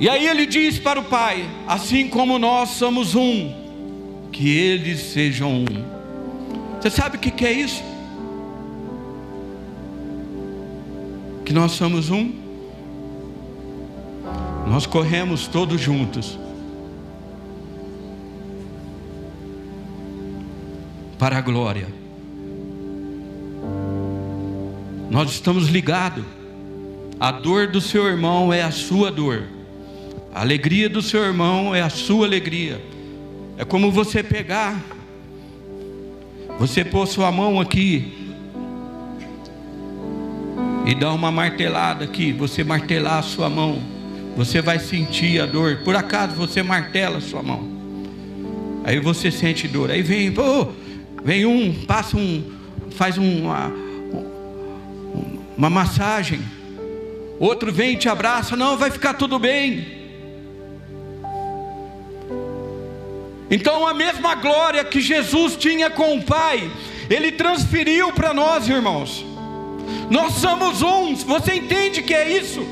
E 0.00 0.08
aí 0.08 0.26
ele 0.26 0.46
diz 0.46 0.78
para 0.78 0.98
o 0.98 1.04
Pai: 1.04 1.46
assim 1.68 2.08
como 2.08 2.38
nós 2.38 2.70
somos 2.70 3.14
um, 3.14 3.52
que 4.32 4.56
eles 4.56 5.00
sejam 5.00 5.50
um. 5.50 5.66
Você 6.80 6.88
sabe 6.88 7.18
o 7.18 7.20
que 7.20 7.44
é 7.44 7.52
isso? 7.52 7.84
Que 11.46 11.52
nós 11.52 11.72
somos 11.72 12.10
um. 12.10 12.32
Nós 14.66 14.84
corremos 14.84 15.46
todos 15.46 15.80
juntos 15.80 16.36
para 21.16 21.38
a 21.38 21.40
glória. 21.40 21.86
Nós 25.08 25.30
estamos 25.30 25.68
ligados. 25.68 26.24
A 27.20 27.30
dor 27.30 27.68
do 27.68 27.80
seu 27.80 28.08
irmão 28.08 28.52
é 28.52 28.62
a 28.62 28.72
sua 28.72 29.12
dor. 29.12 29.44
A 30.34 30.40
alegria 30.40 30.88
do 30.88 31.00
seu 31.00 31.22
irmão 31.22 31.72
é 31.72 31.80
a 31.80 31.88
sua 31.88 32.26
alegria. 32.26 32.84
É 33.56 33.64
como 33.64 33.92
você 33.92 34.20
pegar, 34.20 34.82
você 36.58 36.84
pôr 36.84 37.06
sua 37.06 37.30
mão 37.30 37.60
aqui 37.60 38.25
e 40.86 40.94
dar 40.94 41.12
uma 41.12 41.32
martelada 41.32 42.04
aqui, 42.04 42.32
você 42.32 42.62
martelar 42.62 43.18
a 43.18 43.22
sua 43.22 43.50
mão, 43.50 43.82
você 44.36 44.62
vai 44.62 44.78
sentir 44.78 45.40
a 45.40 45.44
dor. 45.44 45.80
Por 45.84 45.96
acaso 45.96 46.36
você 46.36 46.62
martela 46.62 47.18
a 47.18 47.20
sua 47.20 47.42
mão, 47.42 47.68
aí 48.84 49.00
você 49.00 49.32
sente 49.32 49.66
dor. 49.66 49.90
Aí 49.90 50.00
vem, 50.00 50.32
Vem 51.24 51.44
um, 51.44 51.74
passa 51.86 52.16
um, 52.16 52.52
faz 52.92 53.18
uma, 53.18 53.72
uma 55.58 55.68
massagem. 55.68 56.40
Outro 57.40 57.72
vem 57.72 57.94
e 57.94 57.96
te 57.96 58.08
abraça, 58.08 58.54
não, 58.54 58.76
vai 58.76 58.92
ficar 58.92 59.14
tudo 59.14 59.40
bem. 59.40 59.84
Então 63.50 63.84
a 63.84 63.92
mesma 63.92 64.36
glória 64.36 64.84
que 64.84 65.00
Jesus 65.00 65.56
tinha 65.56 65.90
com 65.90 66.16
o 66.16 66.22
Pai, 66.22 66.70
Ele 67.10 67.32
transferiu 67.32 68.12
para 68.12 68.32
nós, 68.32 68.68
irmãos. 68.68 69.35
Nós 70.10 70.34
somos 70.34 70.82
uns, 70.82 71.22
você 71.22 71.54
entende 71.54 72.02
que 72.02 72.14
é 72.14 72.38
isso? 72.38 72.66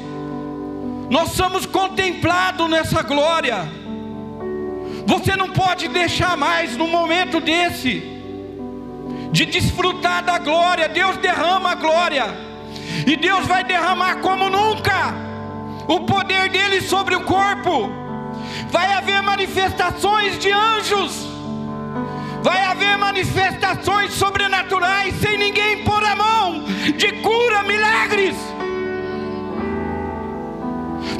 Nós 1.11 1.31
somos 1.33 1.67
contemplados 1.67 2.69
nessa 2.69 3.03
glória. 3.03 3.69
Você 5.07 5.37
não 5.37 5.51
pode 5.51 5.89
deixar 5.89 6.37
mais 6.37 6.77
no 6.77 6.87
momento 6.89 7.41
desse 7.41 8.15
de 9.35 9.45
desfrutar 9.45 10.23
da 10.23 10.39
glória. 10.39 10.89
Deus 10.89 11.17
derrama 11.17 11.73
a 11.73 11.75
glória, 11.75 12.25
e 13.05 13.17
Deus 13.17 13.45
vai 13.47 13.65
derramar 13.65 14.21
como 14.21 14.49
nunca 14.49 15.13
o 15.89 16.01
poder 16.01 16.49
dele 16.49 16.81
sobre 16.81 17.17
o 17.17 17.25
corpo. 17.25 17.91
Vai 18.71 18.93
haver 18.93 19.21
manifestações 19.23 20.39
de 20.39 20.51
anjos, 20.53 21.27
vai 22.45 22.63
haver 22.63 22.99
manifestações 22.99 24.13
sobrenaturais 24.13 25.15
sem 25.19 25.39
ninguém 25.39 25.83
pôr 25.83 26.05
a 26.05 26.15
mão, 26.15 26.65
de 26.95 27.11
cura, 27.23 27.63
milagres. 27.63 28.37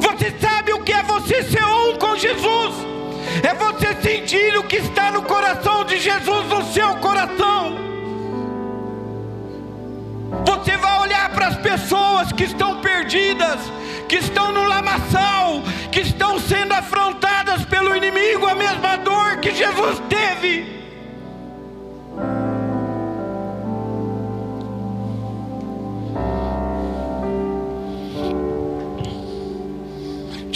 Você 0.01 0.31
sabe 0.39 0.71
o 0.73 0.83
que 0.83 0.93
é 0.93 1.01
você 1.01 1.41
ser 1.41 1.65
um 1.65 1.97
com 1.97 2.15
Jesus? 2.15 2.75
É 3.41 3.55
você 3.55 3.95
sentir 4.03 4.55
o 4.55 4.65
que 4.65 4.75
está 4.75 5.11
no 5.11 5.23
coração 5.23 5.83
de 5.83 5.97
Jesus 5.97 6.45
no 6.47 6.63
seu 6.71 6.95
coração. 6.97 7.75
Você 10.45 10.77
vai 10.77 10.99
olhar 10.99 11.31
para 11.31 11.47
as 11.47 11.57
pessoas 11.57 12.31
que 12.33 12.43
estão 12.43 12.81
perdidas, 12.81 13.59
que 14.07 14.17
estão 14.17 14.51
no 14.51 14.63
lamaçal, 14.63 15.63
que 15.91 16.01
estão 16.01 16.39
sendo 16.39 16.73
afrontadas 16.73 17.65
pelo 17.65 17.95
inimigo, 17.95 18.45
a 18.45 18.53
mesma 18.53 18.97
dor 18.97 19.37
que 19.37 19.55
Jesus 19.55 19.99
teve. 20.07 20.84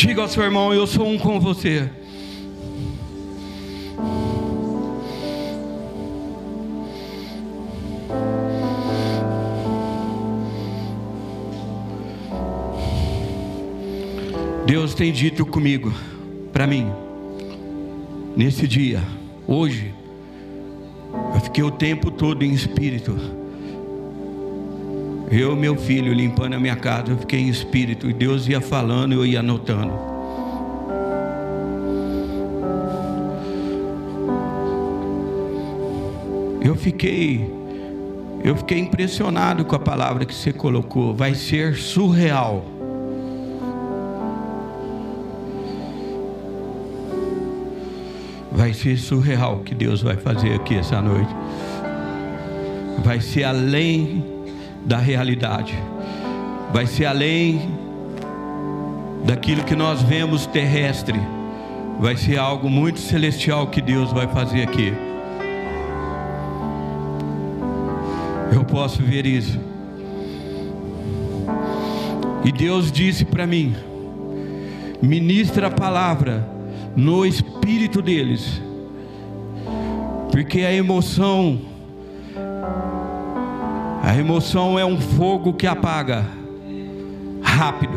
diga 0.10 0.24
ao 0.24 0.28
seu 0.28 0.42
irmão: 0.42 0.74
Eu 0.74 0.88
sou 0.88 1.08
um 1.08 1.20
com 1.20 1.40
você. 1.40 1.88
Deus 14.66 14.96
tem 14.96 15.12
dito 15.12 15.46
comigo, 15.46 15.94
para 16.52 16.66
mim, 16.66 16.92
nesse 18.36 18.68
dia, 18.68 19.02
hoje, 19.48 19.94
eu 21.36 21.42
fiquei 21.42 21.64
o 21.64 21.72
tempo 21.72 22.10
todo 22.10 22.44
em 22.44 22.52
espírito 22.52 23.39
eu, 25.32 25.56
meu 25.56 25.76
filho, 25.76 26.12
limpando 26.12 26.56
a 26.56 26.60
minha 26.60 26.76
casa, 26.76 27.12
eu 27.12 27.18
fiquei 27.18 27.40
em 27.40 27.50
espírito. 27.50 28.10
E 28.10 28.14
Deus 28.14 28.48
ia 28.48 28.60
falando, 28.60 29.14
eu 29.14 29.24
ia 29.24 29.42
anotando. 29.42 29.94
Eu 36.62 36.76
fiquei, 36.76 37.48
eu 38.44 38.56
fiquei 38.56 38.80
impressionado 38.80 39.64
com 39.66 39.76
a 39.76 39.80
palavra 39.80 40.26
que 40.26 40.34
você 40.34 40.52
colocou. 40.52 41.14
Vai 41.14 41.36
ser 41.36 41.76
surreal. 41.76 42.66
Vai 48.52 48.74
ser 48.74 48.98
surreal 48.98 49.58
o 49.58 49.64
que 49.64 49.76
Deus 49.76 50.02
vai 50.02 50.18
fazer 50.18 50.56
aqui 50.56 50.76
essa 50.76 51.00
noite. 51.00 51.34
Vai 53.04 53.22
ser 53.22 53.44
além 53.44 54.39
da 54.86 54.98
realidade. 54.98 55.78
Vai 56.72 56.86
ser 56.86 57.06
além 57.06 57.70
daquilo 59.26 59.64
que 59.64 59.76
nós 59.76 60.02
vemos 60.02 60.46
terrestre. 60.46 61.20
Vai 62.00 62.16
ser 62.16 62.38
algo 62.38 62.70
muito 62.70 63.00
celestial 63.00 63.68
que 63.68 63.82
Deus 63.82 64.12
vai 64.12 64.28
fazer 64.28 64.64
aqui. 64.64 64.94
Eu 68.54 68.64
posso 68.64 69.04
ver 69.04 69.26
isso. 69.26 69.60
E 72.44 72.52
Deus 72.52 72.92
disse 72.92 73.26
para 73.26 73.46
mim: 73.46 73.76
ministra 75.02 75.68
a 75.68 75.72
palavra 75.72 76.48
no 76.96 77.26
espírito 77.26 78.02
deles, 78.02 78.62
porque 80.32 80.62
a 80.62 80.74
emoção, 80.74 81.60
a 84.10 84.18
emoção 84.18 84.80
é 84.80 84.84
um 84.84 85.00
fogo 85.00 85.54
que 85.54 85.68
apaga 85.68 86.26
rápido. 87.44 87.94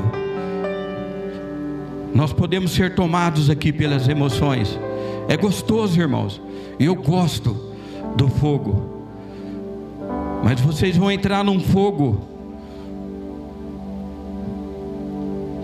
Nós 2.15 2.35
podemos 2.35 2.73
ser 2.73 2.95
tomados 2.95 3.49
aqui 3.49 3.73
pelas 3.73 4.07
emoções. 4.07 4.79
É 5.27 5.39
gostoso, 5.39 5.99
irmãos. 5.99 6.39
Eu 6.79 6.95
gosto 6.95 7.57
do 8.15 8.29
fogo. 8.29 9.07
Mas 10.45 10.61
vocês 10.61 10.99
vão 10.99 11.11
entrar 11.11 11.43
num 11.43 11.59
fogo 11.59 12.21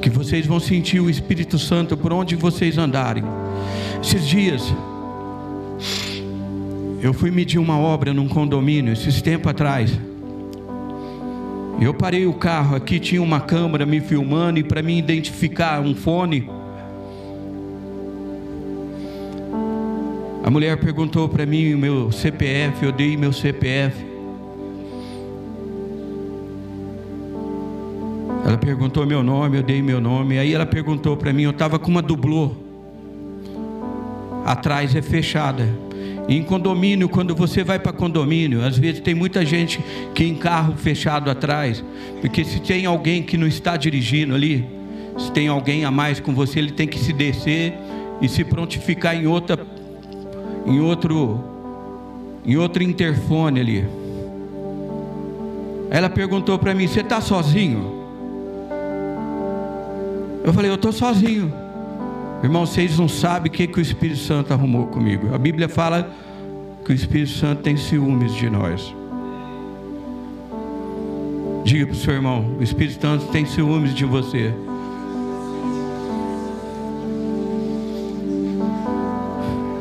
que 0.00 0.08
vocês 0.08 0.46
vão 0.46 0.58
sentir 0.58 1.00
o 1.00 1.10
Espírito 1.10 1.58
Santo 1.58 1.94
por 1.94 2.10
onde 2.10 2.34
vocês 2.34 2.78
andarem. 2.78 3.22
Esses 4.02 4.26
dias 4.26 4.62
eu 7.02 7.12
fui 7.12 7.30
medir 7.30 7.58
uma 7.58 7.78
obra 7.78 8.14
num 8.14 8.26
condomínio 8.26 8.94
esses 8.94 9.20
tempo 9.20 9.46
atrás. 9.46 10.07
Eu 11.80 11.94
parei 11.94 12.26
o 12.26 12.32
carro 12.32 12.74
aqui, 12.74 12.98
tinha 12.98 13.22
uma 13.22 13.40
câmera 13.40 13.86
me 13.86 14.00
filmando 14.00 14.58
e 14.58 14.64
para 14.64 14.82
mim 14.82 14.98
identificar 14.98 15.80
um 15.80 15.94
fone. 15.94 16.50
A 20.42 20.50
mulher 20.50 20.76
perguntou 20.78 21.28
para 21.28 21.46
mim 21.46 21.74
o 21.74 21.78
meu 21.78 22.10
CPF, 22.10 22.84
eu 22.84 22.90
dei 22.90 23.16
meu 23.16 23.32
CPF. 23.32 23.94
Ela 28.44 28.58
perguntou 28.58 29.06
meu 29.06 29.22
nome, 29.22 29.58
eu 29.58 29.62
dei 29.62 29.80
meu 29.80 30.00
nome. 30.00 30.38
Aí 30.38 30.54
ela 30.54 30.66
perguntou 30.66 31.16
para 31.16 31.32
mim, 31.32 31.42
eu 31.42 31.50
estava 31.50 31.78
com 31.78 31.90
uma 31.90 32.02
dublô. 32.02 32.52
Atrás 34.44 34.96
é 34.96 35.02
fechada. 35.02 35.68
Em 36.28 36.42
condomínio, 36.42 37.08
quando 37.08 37.34
você 37.34 37.64
vai 37.64 37.78
para 37.78 37.90
condomínio, 37.92 38.62
às 38.62 38.76
vezes 38.76 39.00
tem 39.00 39.14
muita 39.14 39.46
gente 39.46 39.80
que 40.14 40.22
em 40.24 40.34
carro 40.34 40.74
fechado 40.76 41.30
atrás, 41.30 41.82
porque 42.20 42.44
se 42.44 42.60
tem 42.60 42.84
alguém 42.84 43.22
que 43.22 43.38
não 43.38 43.46
está 43.46 43.78
dirigindo 43.78 44.34
ali, 44.34 44.64
se 45.16 45.32
tem 45.32 45.48
alguém 45.48 45.86
a 45.86 45.90
mais 45.90 46.20
com 46.20 46.34
você, 46.34 46.58
ele 46.58 46.72
tem 46.72 46.86
que 46.86 46.98
se 46.98 47.14
descer 47.14 47.72
e 48.20 48.28
se 48.28 48.44
prontificar 48.44 49.16
em 49.16 49.26
outra 49.26 49.66
em 50.66 50.80
outro 50.80 51.42
em 52.44 52.56
outro 52.56 52.82
interfone 52.82 53.60
ali. 53.60 53.84
Ela 55.90 56.10
perguntou 56.10 56.58
para 56.58 56.74
mim: 56.74 56.86
"Você 56.86 57.00
está 57.00 57.22
sozinho?" 57.22 57.98
Eu 60.44 60.52
falei, 60.54 60.70
eu 60.70 60.76
estou 60.76 60.92
sozinho. 60.92 61.52
Irmão, 62.42 62.64
vocês 62.64 62.96
não 62.98 63.08
sabem 63.08 63.50
o 63.50 63.52
que, 63.52 63.66
que 63.66 63.78
o 63.78 63.82
Espírito 63.82 64.20
Santo 64.20 64.52
arrumou 64.52 64.86
comigo. 64.86 65.34
A 65.34 65.38
Bíblia 65.38 65.68
fala 65.68 66.08
que 66.84 66.92
o 66.92 66.94
Espírito 66.94 67.32
Santo 67.32 67.62
tem 67.62 67.76
ciúmes 67.76 68.32
de 68.34 68.48
nós. 68.48 68.94
Diga 71.64 71.86
para 71.86 71.94
o 71.94 71.98
seu 71.98 72.14
irmão: 72.14 72.56
o 72.58 72.62
Espírito 72.62 73.00
Santo 73.00 73.26
tem 73.26 73.44
ciúmes 73.44 73.92
de 73.92 74.04
você. 74.04 74.54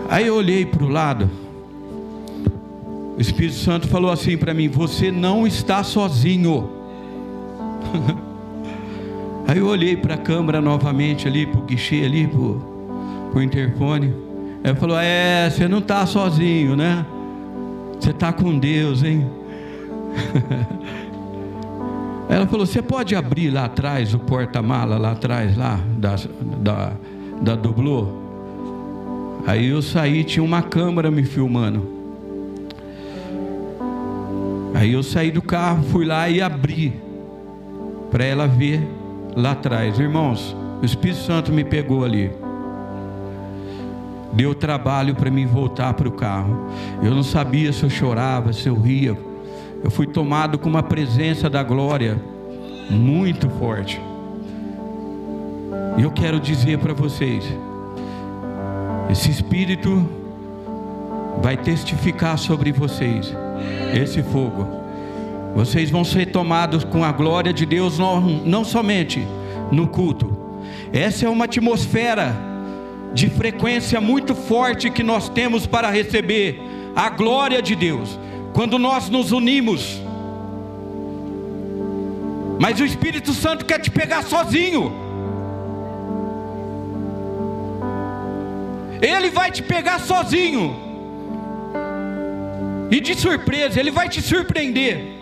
Aí 0.09 0.25
eu 0.25 0.35
olhei 0.35 0.65
para 0.65 0.83
o 0.83 0.89
lado. 0.89 1.29
O 3.15 3.21
Espírito 3.21 3.55
Santo 3.55 3.87
falou 3.87 4.11
assim 4.11 4.35
para 4.35 4.53
mim: 4.53 4.67
Você 4.67 5.11
não 5.11 5.45
está 5.45 5.83
sozinho. 5.83 6.69
Aí 9.57 9.61
eu 9.61 9.69
olhei 9.69 9.97
para 9.97 10.13
a 10.13 10.17
câmera 10.19 10.61
novamente 10.61 11.27
ali, 11.27 11.47
para 11.47 11.59
o 11.59 11.63
guichê 11.63 12.05
ali, 12.05 12.27
para 12.27 13.39
o 13.39 13.41
interfone. 13.41 14.13
Ela 14.63 14.75
falou: 14.75 14.99
É, 14.99 15.49
você 15.49 15.67
não 15.67 15.79
está 15.79 16.05
sozinho, 16.05 16.75
né? 16.75 17.03
Você 17.99 18.11
está 18.11 18.31
com 18.31 18.59
Deus, 18.59 19.01
hein? 19.01 19.27
Ela 22.29 22.45
falou: 22.45 22.67
Você 22.67 22.83
pode 22.83 23.15
abrir 23.15 23.49
lá 23.49 23.65
atrás, 23.65 24.13
o 24.13 24.19
porta-mala 24.19 24.95
lá 24.99 25.13
atrás, 25.13 25.57
lá, 25.57 25.79
da, 25.97 26.15
da, 26.61 26.91
da 27.41 27.55
dublô? 27.55 28.09
Aí 29.47 29.69
eu 29.69 29.81
saí, 29.81 30.23
tinha 30.23 30.43
uma 30.43 30.61
câmera 30.61 31.09
me 31.09 31.23
filmando. 31.23 31.83
Aí 34.75 34.93
eu 34.93 35.01
saí 35.01 35.31
do 35.31 35.41
carro, 35.41 35.81
fui 35.85 36.05
lá 36.05 36.29
e 36.29 36.43
abri 36.43 36.93
para 38.11 38.23
ela 38.23 38.45
ver 38.45 38.96
lá 39.37 39.51
atrás. 39.51 39.99
Irmãos, 39.99 40.55
o 40.81 40.85
Espírito 40.85 41.19
Santo 41.19 41.53
me 41.53 41.63
pegou 41.63 42.03
ali. 42.03 42.31
Deu 44.33 44.53
trabalho 44.53 45.15
para 45.15 45.29
mim 45.29 45.45
voltar 45.45 45.93
para 45.93 46.07
o 46.07 46.11
carro. 46.11 46.69
Eu 47.03 47.13
não 47.13 47.23
sabia 47.23 47.71
se 47.71 47.83
eu 47.83 47.89
chorava, 47.89 48.51
se 48.51 48.67
eu 48.67 48.75
ria. 48.75 49.15
Eu 49.83 49.91
fui 49.91 50.07
tomado 50.07 50.57
com 50.57 50.67
uma 50.67 50.83
presença 50.83 51.49
da 51.49 51.61
glória 51.61 52.19
muito 52.89 53.47
forte. 53.51 54.01
E 55.97 56.01
eu 56.01 56.11
quero 56.11 56.39
dizer 56.39 56.79
para 56.79 56.93
vocês: 56.93 57.45
esse 59.09 59.29
Espírito 59.29 60.07
vai 61.41 61.55
testificar 61.55 62.37
sobre 62.39 62.71
vocês, 62.71 63.33
esse 63.93 64.23
fogo. 64.23 64.86
Vocês 65.57 65.89
vão 65.89 66.05
ser 66.05 66.27
tomados 66.27 66.83
com 66.83 67.03
a 67.03 67.11
glória 67.11 67.51
de 67.51 67.65
Deus, 67.65 67.97
não, 67.97 68.21
não 68.21 68.63
somente 68.63 69.27
no 69.71 69.87
culto. 69.87 70.61
Essa 70.93 71.25
é 71.25 71.29
uma 71.29 71.45
atmosfera 71.45 72.31
de 73.11 73.27
frequência 73.27 73.99
muito 73.99 74.35
forte 74.35 74.91
que 74.91 75.01
nós 75.01 75.29
temos 75.29 75.65
para 75.65 75.89
receber 75.89 76.61
a 76.95 77.09
glória 77.09 77.59
de 77.59 77.75
Deus. 77.75 78.19
Quando 78.53 78.77
nós 78.77 79.09
nos 79.09 79.31
unimos. 79.31 79.99
Mas 82.59 82.79
o 82.79 82.85
Espírito 82.85 83.33
Santo 83.33 83.65
quer 83.65 83.79
te 83.79 83.89
pegar 83.89 84.21
sozinho. 84.21 84.93
Ele 89.01 89.31
vai 89.31 89.49
te 89.49 89.63
pegar 89.63 90.01
sozinho. 90.01 90.75
E 92.91 92.99
de 92.99 93.15
surpresa, 93.15 93.79
ele 93.79 93.89
vai 93.89 94.07
te 94.07 94.21
surpreender. 94.21 95.16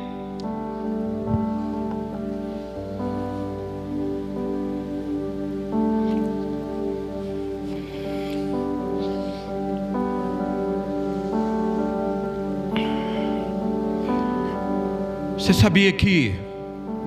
Você 15.46 15.54
sabia 15.54 15.92
que 15.92 16.34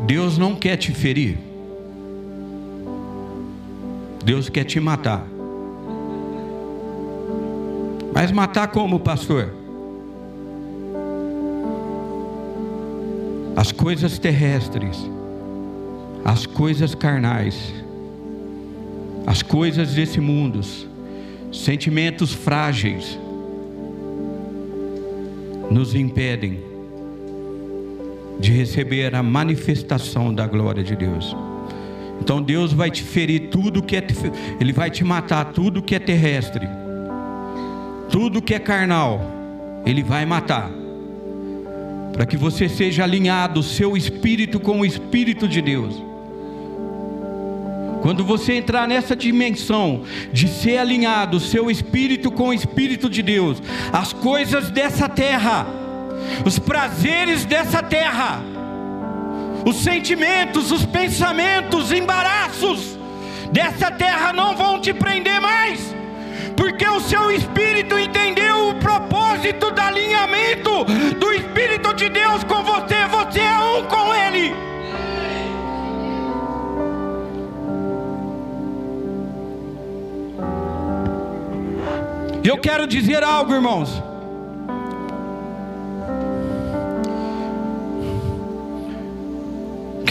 Deus 0.06 0.38
não 0.38 0.54
quer 0.54 0.76
te 0.76 0.92
ferir? 0.92 1.36
Deus 4.24 4.48
quer 4.48 4.62
te 4.62 4.78
matar. 4.78 5.26
Mas 8.14 8.30
matar 8.30 8.68
como, 8.68 9.00
pastor? 9.00 9.52
As 13.56 13.72
coisas 13.72 14.20
terrestres, 14.20 14.96
as 16.24 16.46
coisas 16.46 16.94
carnais, 16.94 17.74
As 19.26 19.42
coisas 19.42 19.94
desse 19.94 20.20
mundo, 20.20 20.60
sentimentos 21.52 22.32
frágeis, 22.32 23.18
nos 25.72 25.92
impedem 25.92 26.67
de 28.38 28.52
receber 28.52 29.14
a 29.14 29.22
manifestação 29.22 30.32
da 30.32 30.46
glória 30.46 30.82
de 30.82 30.94
Deus. 30.94 31.36
Então 32.20 32.42
Deus 32.42 32.72
vai 32.72 32.90
te 32.90 33.02
ferir 33.02 33.48
tudo 33.48 33.82
que 33.82 33.96
é 33.96 34.04
ele 34.60 34.72
vai 34.72 34.90
te 34.90 35.04
matar 35.04 35.46
tudo 35.46 35.82
que 35.82 35.94
é 35.94 35.98
terrestre. 35.98 36.68
Tudo 38.10 38.40
que 38.40 38.54
é 38.54 38.58
carnal, 38.58 39.20
ele 39.84 40.02
vai 40.02 40.24
matar. 40.24 40.70
Para 42.12 42.26
que 42.26 42.36
você 42.36 42.68
seja 42.68 43.04
alinhado 43.04 43.60
o 43.60 43.62
seu 43.62 43.96
espírito 43.96 44.58
com 44.58 44.80
o 44.80 44.84
espírito 44.84 45.46
de 45.46 45.60
Deus. 45.60 46.02
Quando 48.00 48.24
você 48.24 48.54
entrar 48.54 48.86
nessa 48.86 49.14
dimensão 49.14 50.04
de 50.32 50.48
ser 50.48 50.78
alinhado 50.78 51.36
o 51.36 51.40
seu 51.40 51.70
espírito 51.70 52.30
com 52.30 52.48
o 52.48 52.54
espírito 52.54 53.10
de 53.10 53.22
Deus, 53.22 53.62
as 53.92 54.12
coisas 54.12 54.70
dessa 54.70 55.08
terra, 55.08 55.66
os 56.44 56.58
prazeres 56.58 57.44
dessa 57.44 57.82
terra, 57.82 58.40
os 59.64 59.76
sentimentos, 59.82 60.70
os 60.70 60.84
pensamentos, 60.84 61.86
os 61.86 61.92
embaraços 61.92 62.98
dessa 63.50 63.90
terra 63.90 64.32
não 64.32 64.56
vão 64.56 64.80
te 64.80 64.92
prender 64.92 65.40
mais, 65.40 65.94
porque 66.56 66.86
o 66.86 67.00
seu 67.00 67.30
espírito 67.30 67.98
entendeu 67.98 68.68
o 68.68 68.74
propósito 68.76 69.70
do 69.70 69.80
alinhamento 69.80 70.84
do 71.18 71.32
Espírito 71.32 71.94
de 71.94 72.08
Deus 72.08 72.44
com 72.44 72.62
você, 72.62 73.06
você 73.06 73.40
é 73.40 73.58
um 73.58 73.84
com 73.84 74.14
Ele. 74.14 74.54
Eu 82.44 82.56
quero 82.58 82.86
dizer 82.86 83.22
algo, 83.22 83.52
irmãos. 83.52 84.07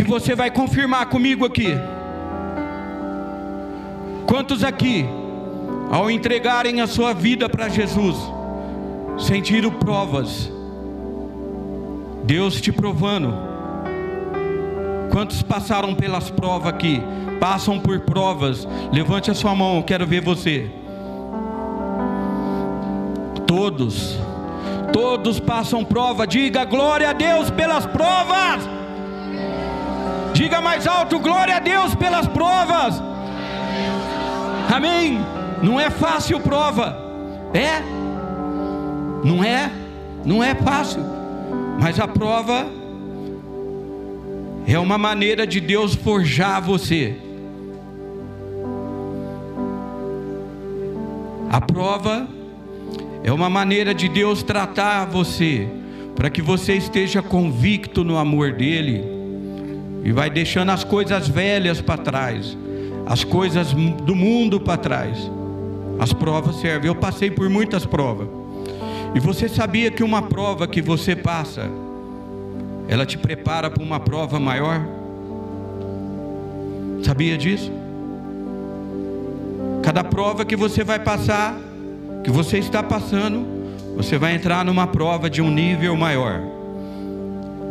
Você 0.07 0.33
vai 0.33 0.49
confirmar 0.49 1.07
comigo 1.07 1.45
aqui. 1.45 1.77
Quantos 4.25 4.63
aqui, 4.63 5.05
ao 5.91 6.09
entregarem 6.09 6.81
a 6.81 6.87
sua 6.87 7.13
vida 7.13 7.47
para 7.47 7.69
Jesus, 7.69 8.15
sentiram 9.17 9.71
provas? 9.71 10.51
Deus 12.23 12.59
te 12.59 12.71
provando. 12.71 13.33
Quantos 15.11 15.41
passaram 15.41 15.95
pelas 15.95 16.29
provas 16.29 16.67
aqui? 16.67 17.01
Passam 17.39 17.79
por 17.79 17.99
provas. 18.01 18.67
Levante 18.91 19.31
a 19.31 19.33
sua 19.33 19.55
mão, 19.55 19.81
quero 19.81 20.05
ver 20.05 20.21
você. 20.21 20.69
Todos, 23.45 24.17
todos 24.91 25.39
passam 25.39 25.85
prova. 25.85 26.27
Diga 26.27 26.65
glória 26.65 27.09
a 27.09 27.13
Deus 27.13 27.49
pelas 27.49 27.85
provas. 27.85 28.76
Diga 30.37 30.61
mais 30.61 30.85
alto: 30.85 31.17
glória 31.17 31.55
a 31.55 31.59
Deus 31.59 31.95
pelas 31.95 32.27
provas. 32.27 33.01
Amém. 34.71 35.19
Não 35.63 35.79
é 35.79 35.89
fácil 35.89 36.39
prova, 36.39 36.95
é? 37.55 37.81
Não 39.23 39.43
é? 39.43 39.71
Não 40.23 40.43
é 40.43 40.53
fácil, 40.53 41.03
mas 41.81 41.99
a 41.99 42.07
prova 42.07 42.67
é 44.67 44.77
uma 44.77 44.99
maneira 44.99 45.47
de 45.47 45.59
Deus 45.59 45.95
forjar 45.95 46.61
você. 46.61 47.15
A 51.49 51.59
prova 51.59 52.27
é 53.23 53.31
uma 53.31 53.49
maneira 53.49 53.91
de 53.91 54.07
Deus 54.07 54.43
tratar 54.43 55.05
você, 55.05 55.67
para 56.15 56.29
que 56.29 56.43
você 56.43 56.73
esteja 56.73 57.23
convicto 57.23 58.03
no 58.03 58.17
amor 58.19 58.51
dEle, 58.53 59.16
e 60.07 60.11
vai 60.13 60.29
deixando 60.29 60.69
as 60.69 60.85
coisas 60.85 61.27
velhas 61.27 61.81
para 61.81 62.01
trás, 62.01 62.57
as 63.05 63.25
coisas 63.25 63.73
do 63.73 64.15
mundo 64.15 64.57
para 64.57 64.77
trás. 64.77 65.29
As 65.99 66.13
provas 66.13 66.61
servem. 66.61 66.87
Eu 66.87 66.95
passei 66.95 67.29
por 67.29 67.49
muitas 67.49 67.85
provas. 67.85 68.29
E 69.13 69.19
você 69.19 69.49
sabia 69.49 69.91
que 69.91 70.01
uma 70.01 70.21
prova 70.21 70.65
que 70.65 70.81
você 70.81 71.13
passa, 71.13 71.69
ela 72.87 73.05
te 73.05 73.17
prepara 73.17 73.69
para 73.69 73.83
uma 73.83 73.99
prova 73.99 74.39
maior? 74.39 74.81
Sabia 77.03 77.37
disso? 77.37 77.69
Cada 79.83 80.05
prova 80.05 80.45
que 80.45 80.55
você 80.55 80.85
vai 80.85 80.99
passar, 80.99 81.53
que 82.23 82.31
você 82.31 82.59
está 82.59 82.81
passando, 82.81 83.45
você 83.97 84.17
vai 84.17 84.35
entrar 84.35 84.63
numa 84.63 84.87
prova 84.87 85.29
de 85.29 85.41
um 85.41 85.51
nível 85.51 85.97
maior, 85.97 86.39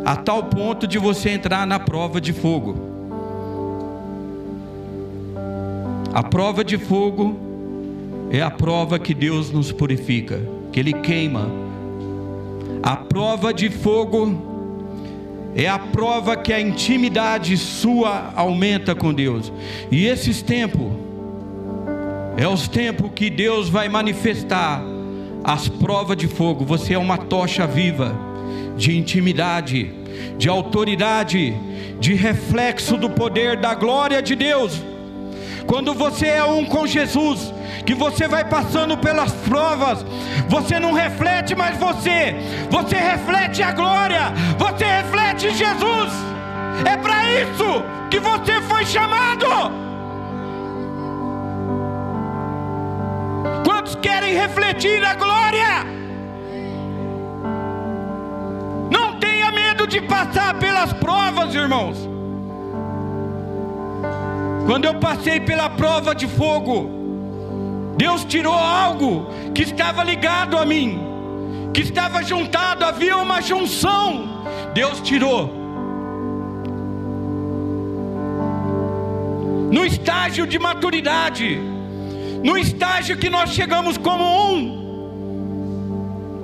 a 0.05 0.15
tal 0.15 0.43
ponto 0.43 0.87
de 0.87 0.97
você 0.97 1.29
entrar 1.29 1.65
na 1.65 1.79
prova 1.79 2.19
de 2.21 2.33
fogo. 2.33 2.75
A 6.13 6.23
prova 6.23 6.63
de 6.63 6.77
fogo 6.77 7.37
é 8.31 8.41
a 8.41 8.49
prova 8.49 8.97
que 8.97 9.13
Deus 9.13 9.51
nos 9.51 9.71
purifica, 9.71 10.39
que 10.71 10.79
Ele 10.79 10.93
queima. 10.93 11.49
A 12.81 12.95
prova 12.95 13.53
de 13.53 13.69
fogo 13.69 14.47
é 15.55 15.67
a 15.67 15.79
prova 15.79 16.35
que 16.35 16.53
a 16.53 16.59
intimidade 16.59 17.57
sua 17.57 18.31
aumenta 18.35 18.95
com 18.95 19.13
Deus. 19.13 19.51
E 19.91 20.05
esses 20.05 20.41
tempos 20.41 20.91
é 22.37 22.47
os 22.47 22.67
tempos 22.67 23.11
que 23.13 23.29
Deus 23.29 23.67
vai 23.67 23.89
manifestar 23.89 24.81
as 25.43 25.67
provas 25.67 26.15
de 26.17 26.27
fogo. 26.27 26.63
Você 26.65 26.93
é 26.93 26.97
uma 26.97 27.17
tocha 27.17 27.65
viva 27.65 28.26
de 28.77 28.95
intimidade, 28.95 29.91
de 30.37 30.47
autoridade, 30.47 31.53
de 31.99 32.13
reflexo 32.13 32.95
do 32.95 33.09
poder 33.09 33.57
da 33.57 33.73
glória 33.73 34.21
de 34.21 34.35
Deus. 34.35 34.81
Quando 35.65 35.93
você 35.93 36.27
é 36.27 36.43
um 36.45 36.63
com 36.63 36.87
Jesus, 36.87 37.53
que 37.85 37.93
você 37.93 38.27
vai 38.27 38.45
passando 38.45 38.97
pelas 38.97 39.33
provas, 39.33 40.05
você 40.47 40.79
não 40.79 40.93
reflete 40.93 41.55
mais 41.55 41.77
você, 41.77 42.35
você 42.69 42.95
reflete 42.95 43.61
a 43.61 43.71
glória, 43.71 44.31
você 44.57 44.85
reflete 44.85 45.53
Jesus. 45.53 46.13
É 46.85 46.95
para 46.95 47.29
isso 47.41 47.83
que 48.09 48.19
você 48.19 48.61
foi 48.61 48.85
chamado. 48.85 49.45
Quantos 53.65 53.95
querem 53.95 54.33
refletir 54.35 55.03
a 55.03 55.15
glória? 55.15 55.96
De 59.99 60.01
passar 60.01 60.53
pelas 60.59 60.93
provas, 60.93 61.55
irmãos. 61.55 61.97
Quando 64.67 64.85
eu 64.85 64.95
passei 64.99 65.39
pela 65.39 65.69
prova 65.71 66.13
de 66.13 66.27
fogo, 66.27 66.91
Deus 67.97 68.23
tirou 68.23 68.53
algo 68.53 69.27
que 69.55 69.63
estava 69.63 70.03
ligado 70.03 70.55
a 70.55 70.65
mim, 70.65 70.99
que 71.73 71.81
estava 71.81 72.21
juntado, 72.21 72.85
havia 72.85 73.17
uma 73.17 73.41
junção. 73.41 74.43
Deus 74.73 75.01
tirou. 75.01 75.51
No 79.71 79.83
estágio 79.83 80.45
de 80.45 80.59
maturidade, 80.59 81.59
no 82.43 82.55
estágio 82.55 83.17
que 83.17 83.31
nós 83.31 83.49
chegamos 83.49 83.97
como 83.97 84.23
um, 84.51 84.61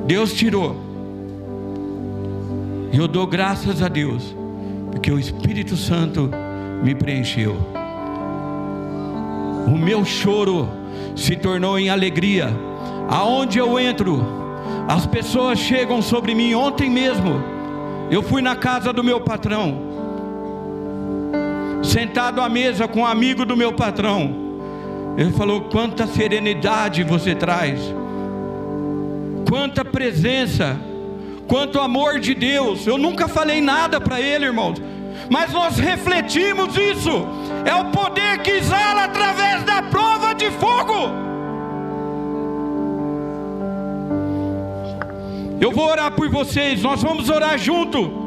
Deus 0.07 0.33
tirou. 0.33 0.82
E 2.93 2.97
eu 2.97 3.07
dou 3.07 3.25
graças 3.25 3.81
a 3.81 3.87
Deus, 3.87 4.35
porque 4.91 5.11
o 5.11 5.17
Espírito 5.17 5.75
Santo 5.75 6.29
me 6.83 6.93
preencheu. 6.93 7.57
O 9.65 9.75
meu 9.75 10.05
choro 10.05 10.69
se 11.15 11.35
tornou 11.35 11.79
em 11.79 11.89
alegria. 11.89 12.49
Aonde 13.09 13.57
eu 13.57 13.79
entro, 13.79 14.23
as 14.87 15.07
pessoas 15.07 15.57
chegam 15.57 16.03
sobre 16.03 16.35
mim. 16.35 16.53
Ontem 16.53 16.87
mesmo, 16.87 17.41
eu 18.11 18.21
fui 18.21 18.43
na 18.43 18.55
casa 18.55 18.93
do 18.93 19.03
meu 19.03 19.19
patrão, 19.19 19.75
sentado 21.81 22.41
à 22.41 22.47
mesa 22.47 22.87
com 22.87 22.99
um 22.99 23.07
amigo 23.07 23.43
do 23.43 23.57
meu 23.57 23.73
patrão. 23.73 24.35
Ele 25.17 25.31
falou: 25.31 25.61
quanta 25.61 26.05
serenidade 26.05 27.01
você 27.03 27.33
traz, 27.33 27.79
quanta 29.49 29.83
presença, 29.83 30.79
quanto 31.47 31.79
amor 31.79 32.19
de 32.19 32.33
Deus. 32.33 32.85
Eu 32.87 32.97
nunca 32.97 33.27
falei 33.27 33.61
nada 33.61 33.99
para 33.99 34.19
ele, 34.19 34.45
irmãos, 34.45 34.81
mas 35.29 35.51
nós 35.51 35.77
refletimos 35.77 36.75
isso. 36.75 37.11
É 37.65 37.75
o 37.75 37.85
poder 37.85 38.39
que 38.39 38.51
exala 38.51 39.05
através 39.05 39.63
da 39.63 39.81
prova 39.83 40.33
de 40.33 40.49
fogo. 40.51 41.23
Eu 45.59 45.71
vou 45.71 45.89
orar 45.89 46.11
por 46.11 46.29
vocês, 46.29 46.81
nós 46.81 47.01
vamos 47.01 47.29
orar 47.29 47.57
junto. 47.57 48.23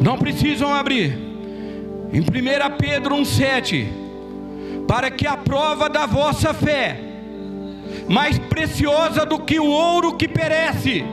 Não 0.00 0.18
precisam 0.18 0.74
abrir. 0.74 1.18
Em 2.12 2.20
1 2.20 2.24
Pedro 2.78 3.16
1,7: 3.16 3.86
Para 4.86 5.10
que 5.10 5.26
a 5.26 5.36
prova 5.36 5.88
da 5.88 6.04
vossa 6.04 6.52
fé, 6.52 7.03
mais 8.08 8.38
preciosa 8.38 9.24
do 9.24 9.38
que 9.38 9.58
o 9.58 9.66
ouro 9.66 10.16
que 10.16 10.28
perece, 10.28 11.04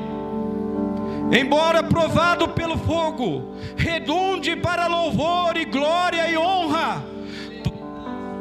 embora 1.31 1.81
provado 1.81 2.49
pelo 2.49 2.77
fogo, 2.77 3.55
redunde 3.77 4.55
para 4.55 4.87
louvor 4.87 5.55
e 5.55 5.65
glória 5.65 6.29
e 6.29 6.37
honra, 6.37 7.03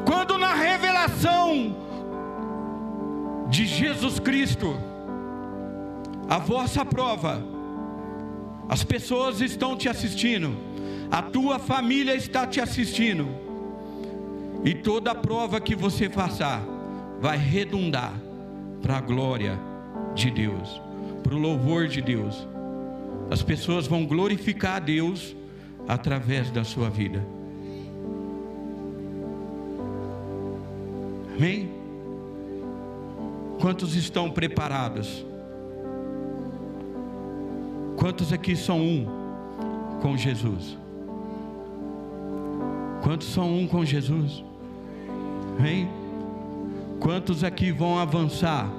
quando 0.05 0.37
na 0.37 0.55
revelação 0.55 1.77
de 3.49 3.67
Jesus 3.67 4.19
Cristo, 4.19 4.77
a 6.29 6.39
vossa 6.39 6.85
prova, 6.85 7.43
as 8.69 8.85
pessoas 8.85 9.41
estão 9.41 9.77
te 9.77 9.89
assistindo, 9.89 10.57
a 11.11 11.23
tua 11.23 11.59
família 11.59 12.15
está 12.15 12.47
te 12.47 12.61
assistindo, 12.61 13.29
e 14.65 14.75
toda 14.75 15.15
prova 15.15 15.61
que 15.61 15.75
você 15.75 16.09
passar 16.09 16.63
vai 17.21 17.37
redundar 17.37 18.13
para 18.83 18.99
a 18.99 19.01
glória 19.01 19.59
de 20.15 20.31
Deus, 20.31 20.81
para 21.23 21.35
o 21.35 21.39
louvor 21.39 21.87
de 21.87 22.01
Deus. 22.01 22.47
As 23.31 23.43
pessoas 23.43 23.87
vão 23.87 24.07
glorificar 24.07 24.77
a 24.77 24.81
Deus 24.81 25.37
através 25.87 26.51
da 26.51 26.65
sua 26.65 26.89
vida. 26.91 27.25
Amém? 31.37 31.71
Quantos 33.61 33.95
estão 33.95 34.31
preparados? 34.31 35.25
Quantos 37.97 38.33
aqui 38.33 38.57
são 38.57 38.81
um 38.81 39.07
com 40.01 40.17
Jesus? 40.17 40.79
Quantos 43.03 43.33
são 43.33 43.59
um 43.59 43.67
com 43.67 43.85
Jesus? 43.85 44.45
Amém? 45.59 46.00
Quantos 47.01 47.43
aqui 47.43 47.73
vão 47.73 47.99
avançar 47.99 48.71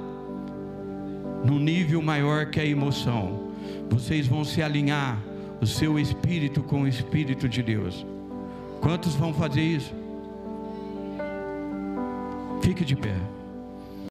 no 1.43 1.59
nível 1.59 2.01
maior 2.03 2.45
que 2.51 2.59
a 2.59 2.65
emoção? 2.65 3.51
Vocês 3.89 4.27
vão 4.27 4.45
se 4.45 4.61
alinhar 4.61 5.17
o 5.59 5.65
seu 5.65 5.99
espírito 5.99 6.61
com 6.61 6.83
o 6.83 6.87
espírito 6.87 7.49
de 7.49 7.63
Deus. 7.63 8.05
Quantos 8.79 9.15
vão 9.15 9.33
fazer 9.33 9.61
isso? 9.61 9.93
Fique 12.61 12.85
de 12.85 12.95
pé. 12.95 13.15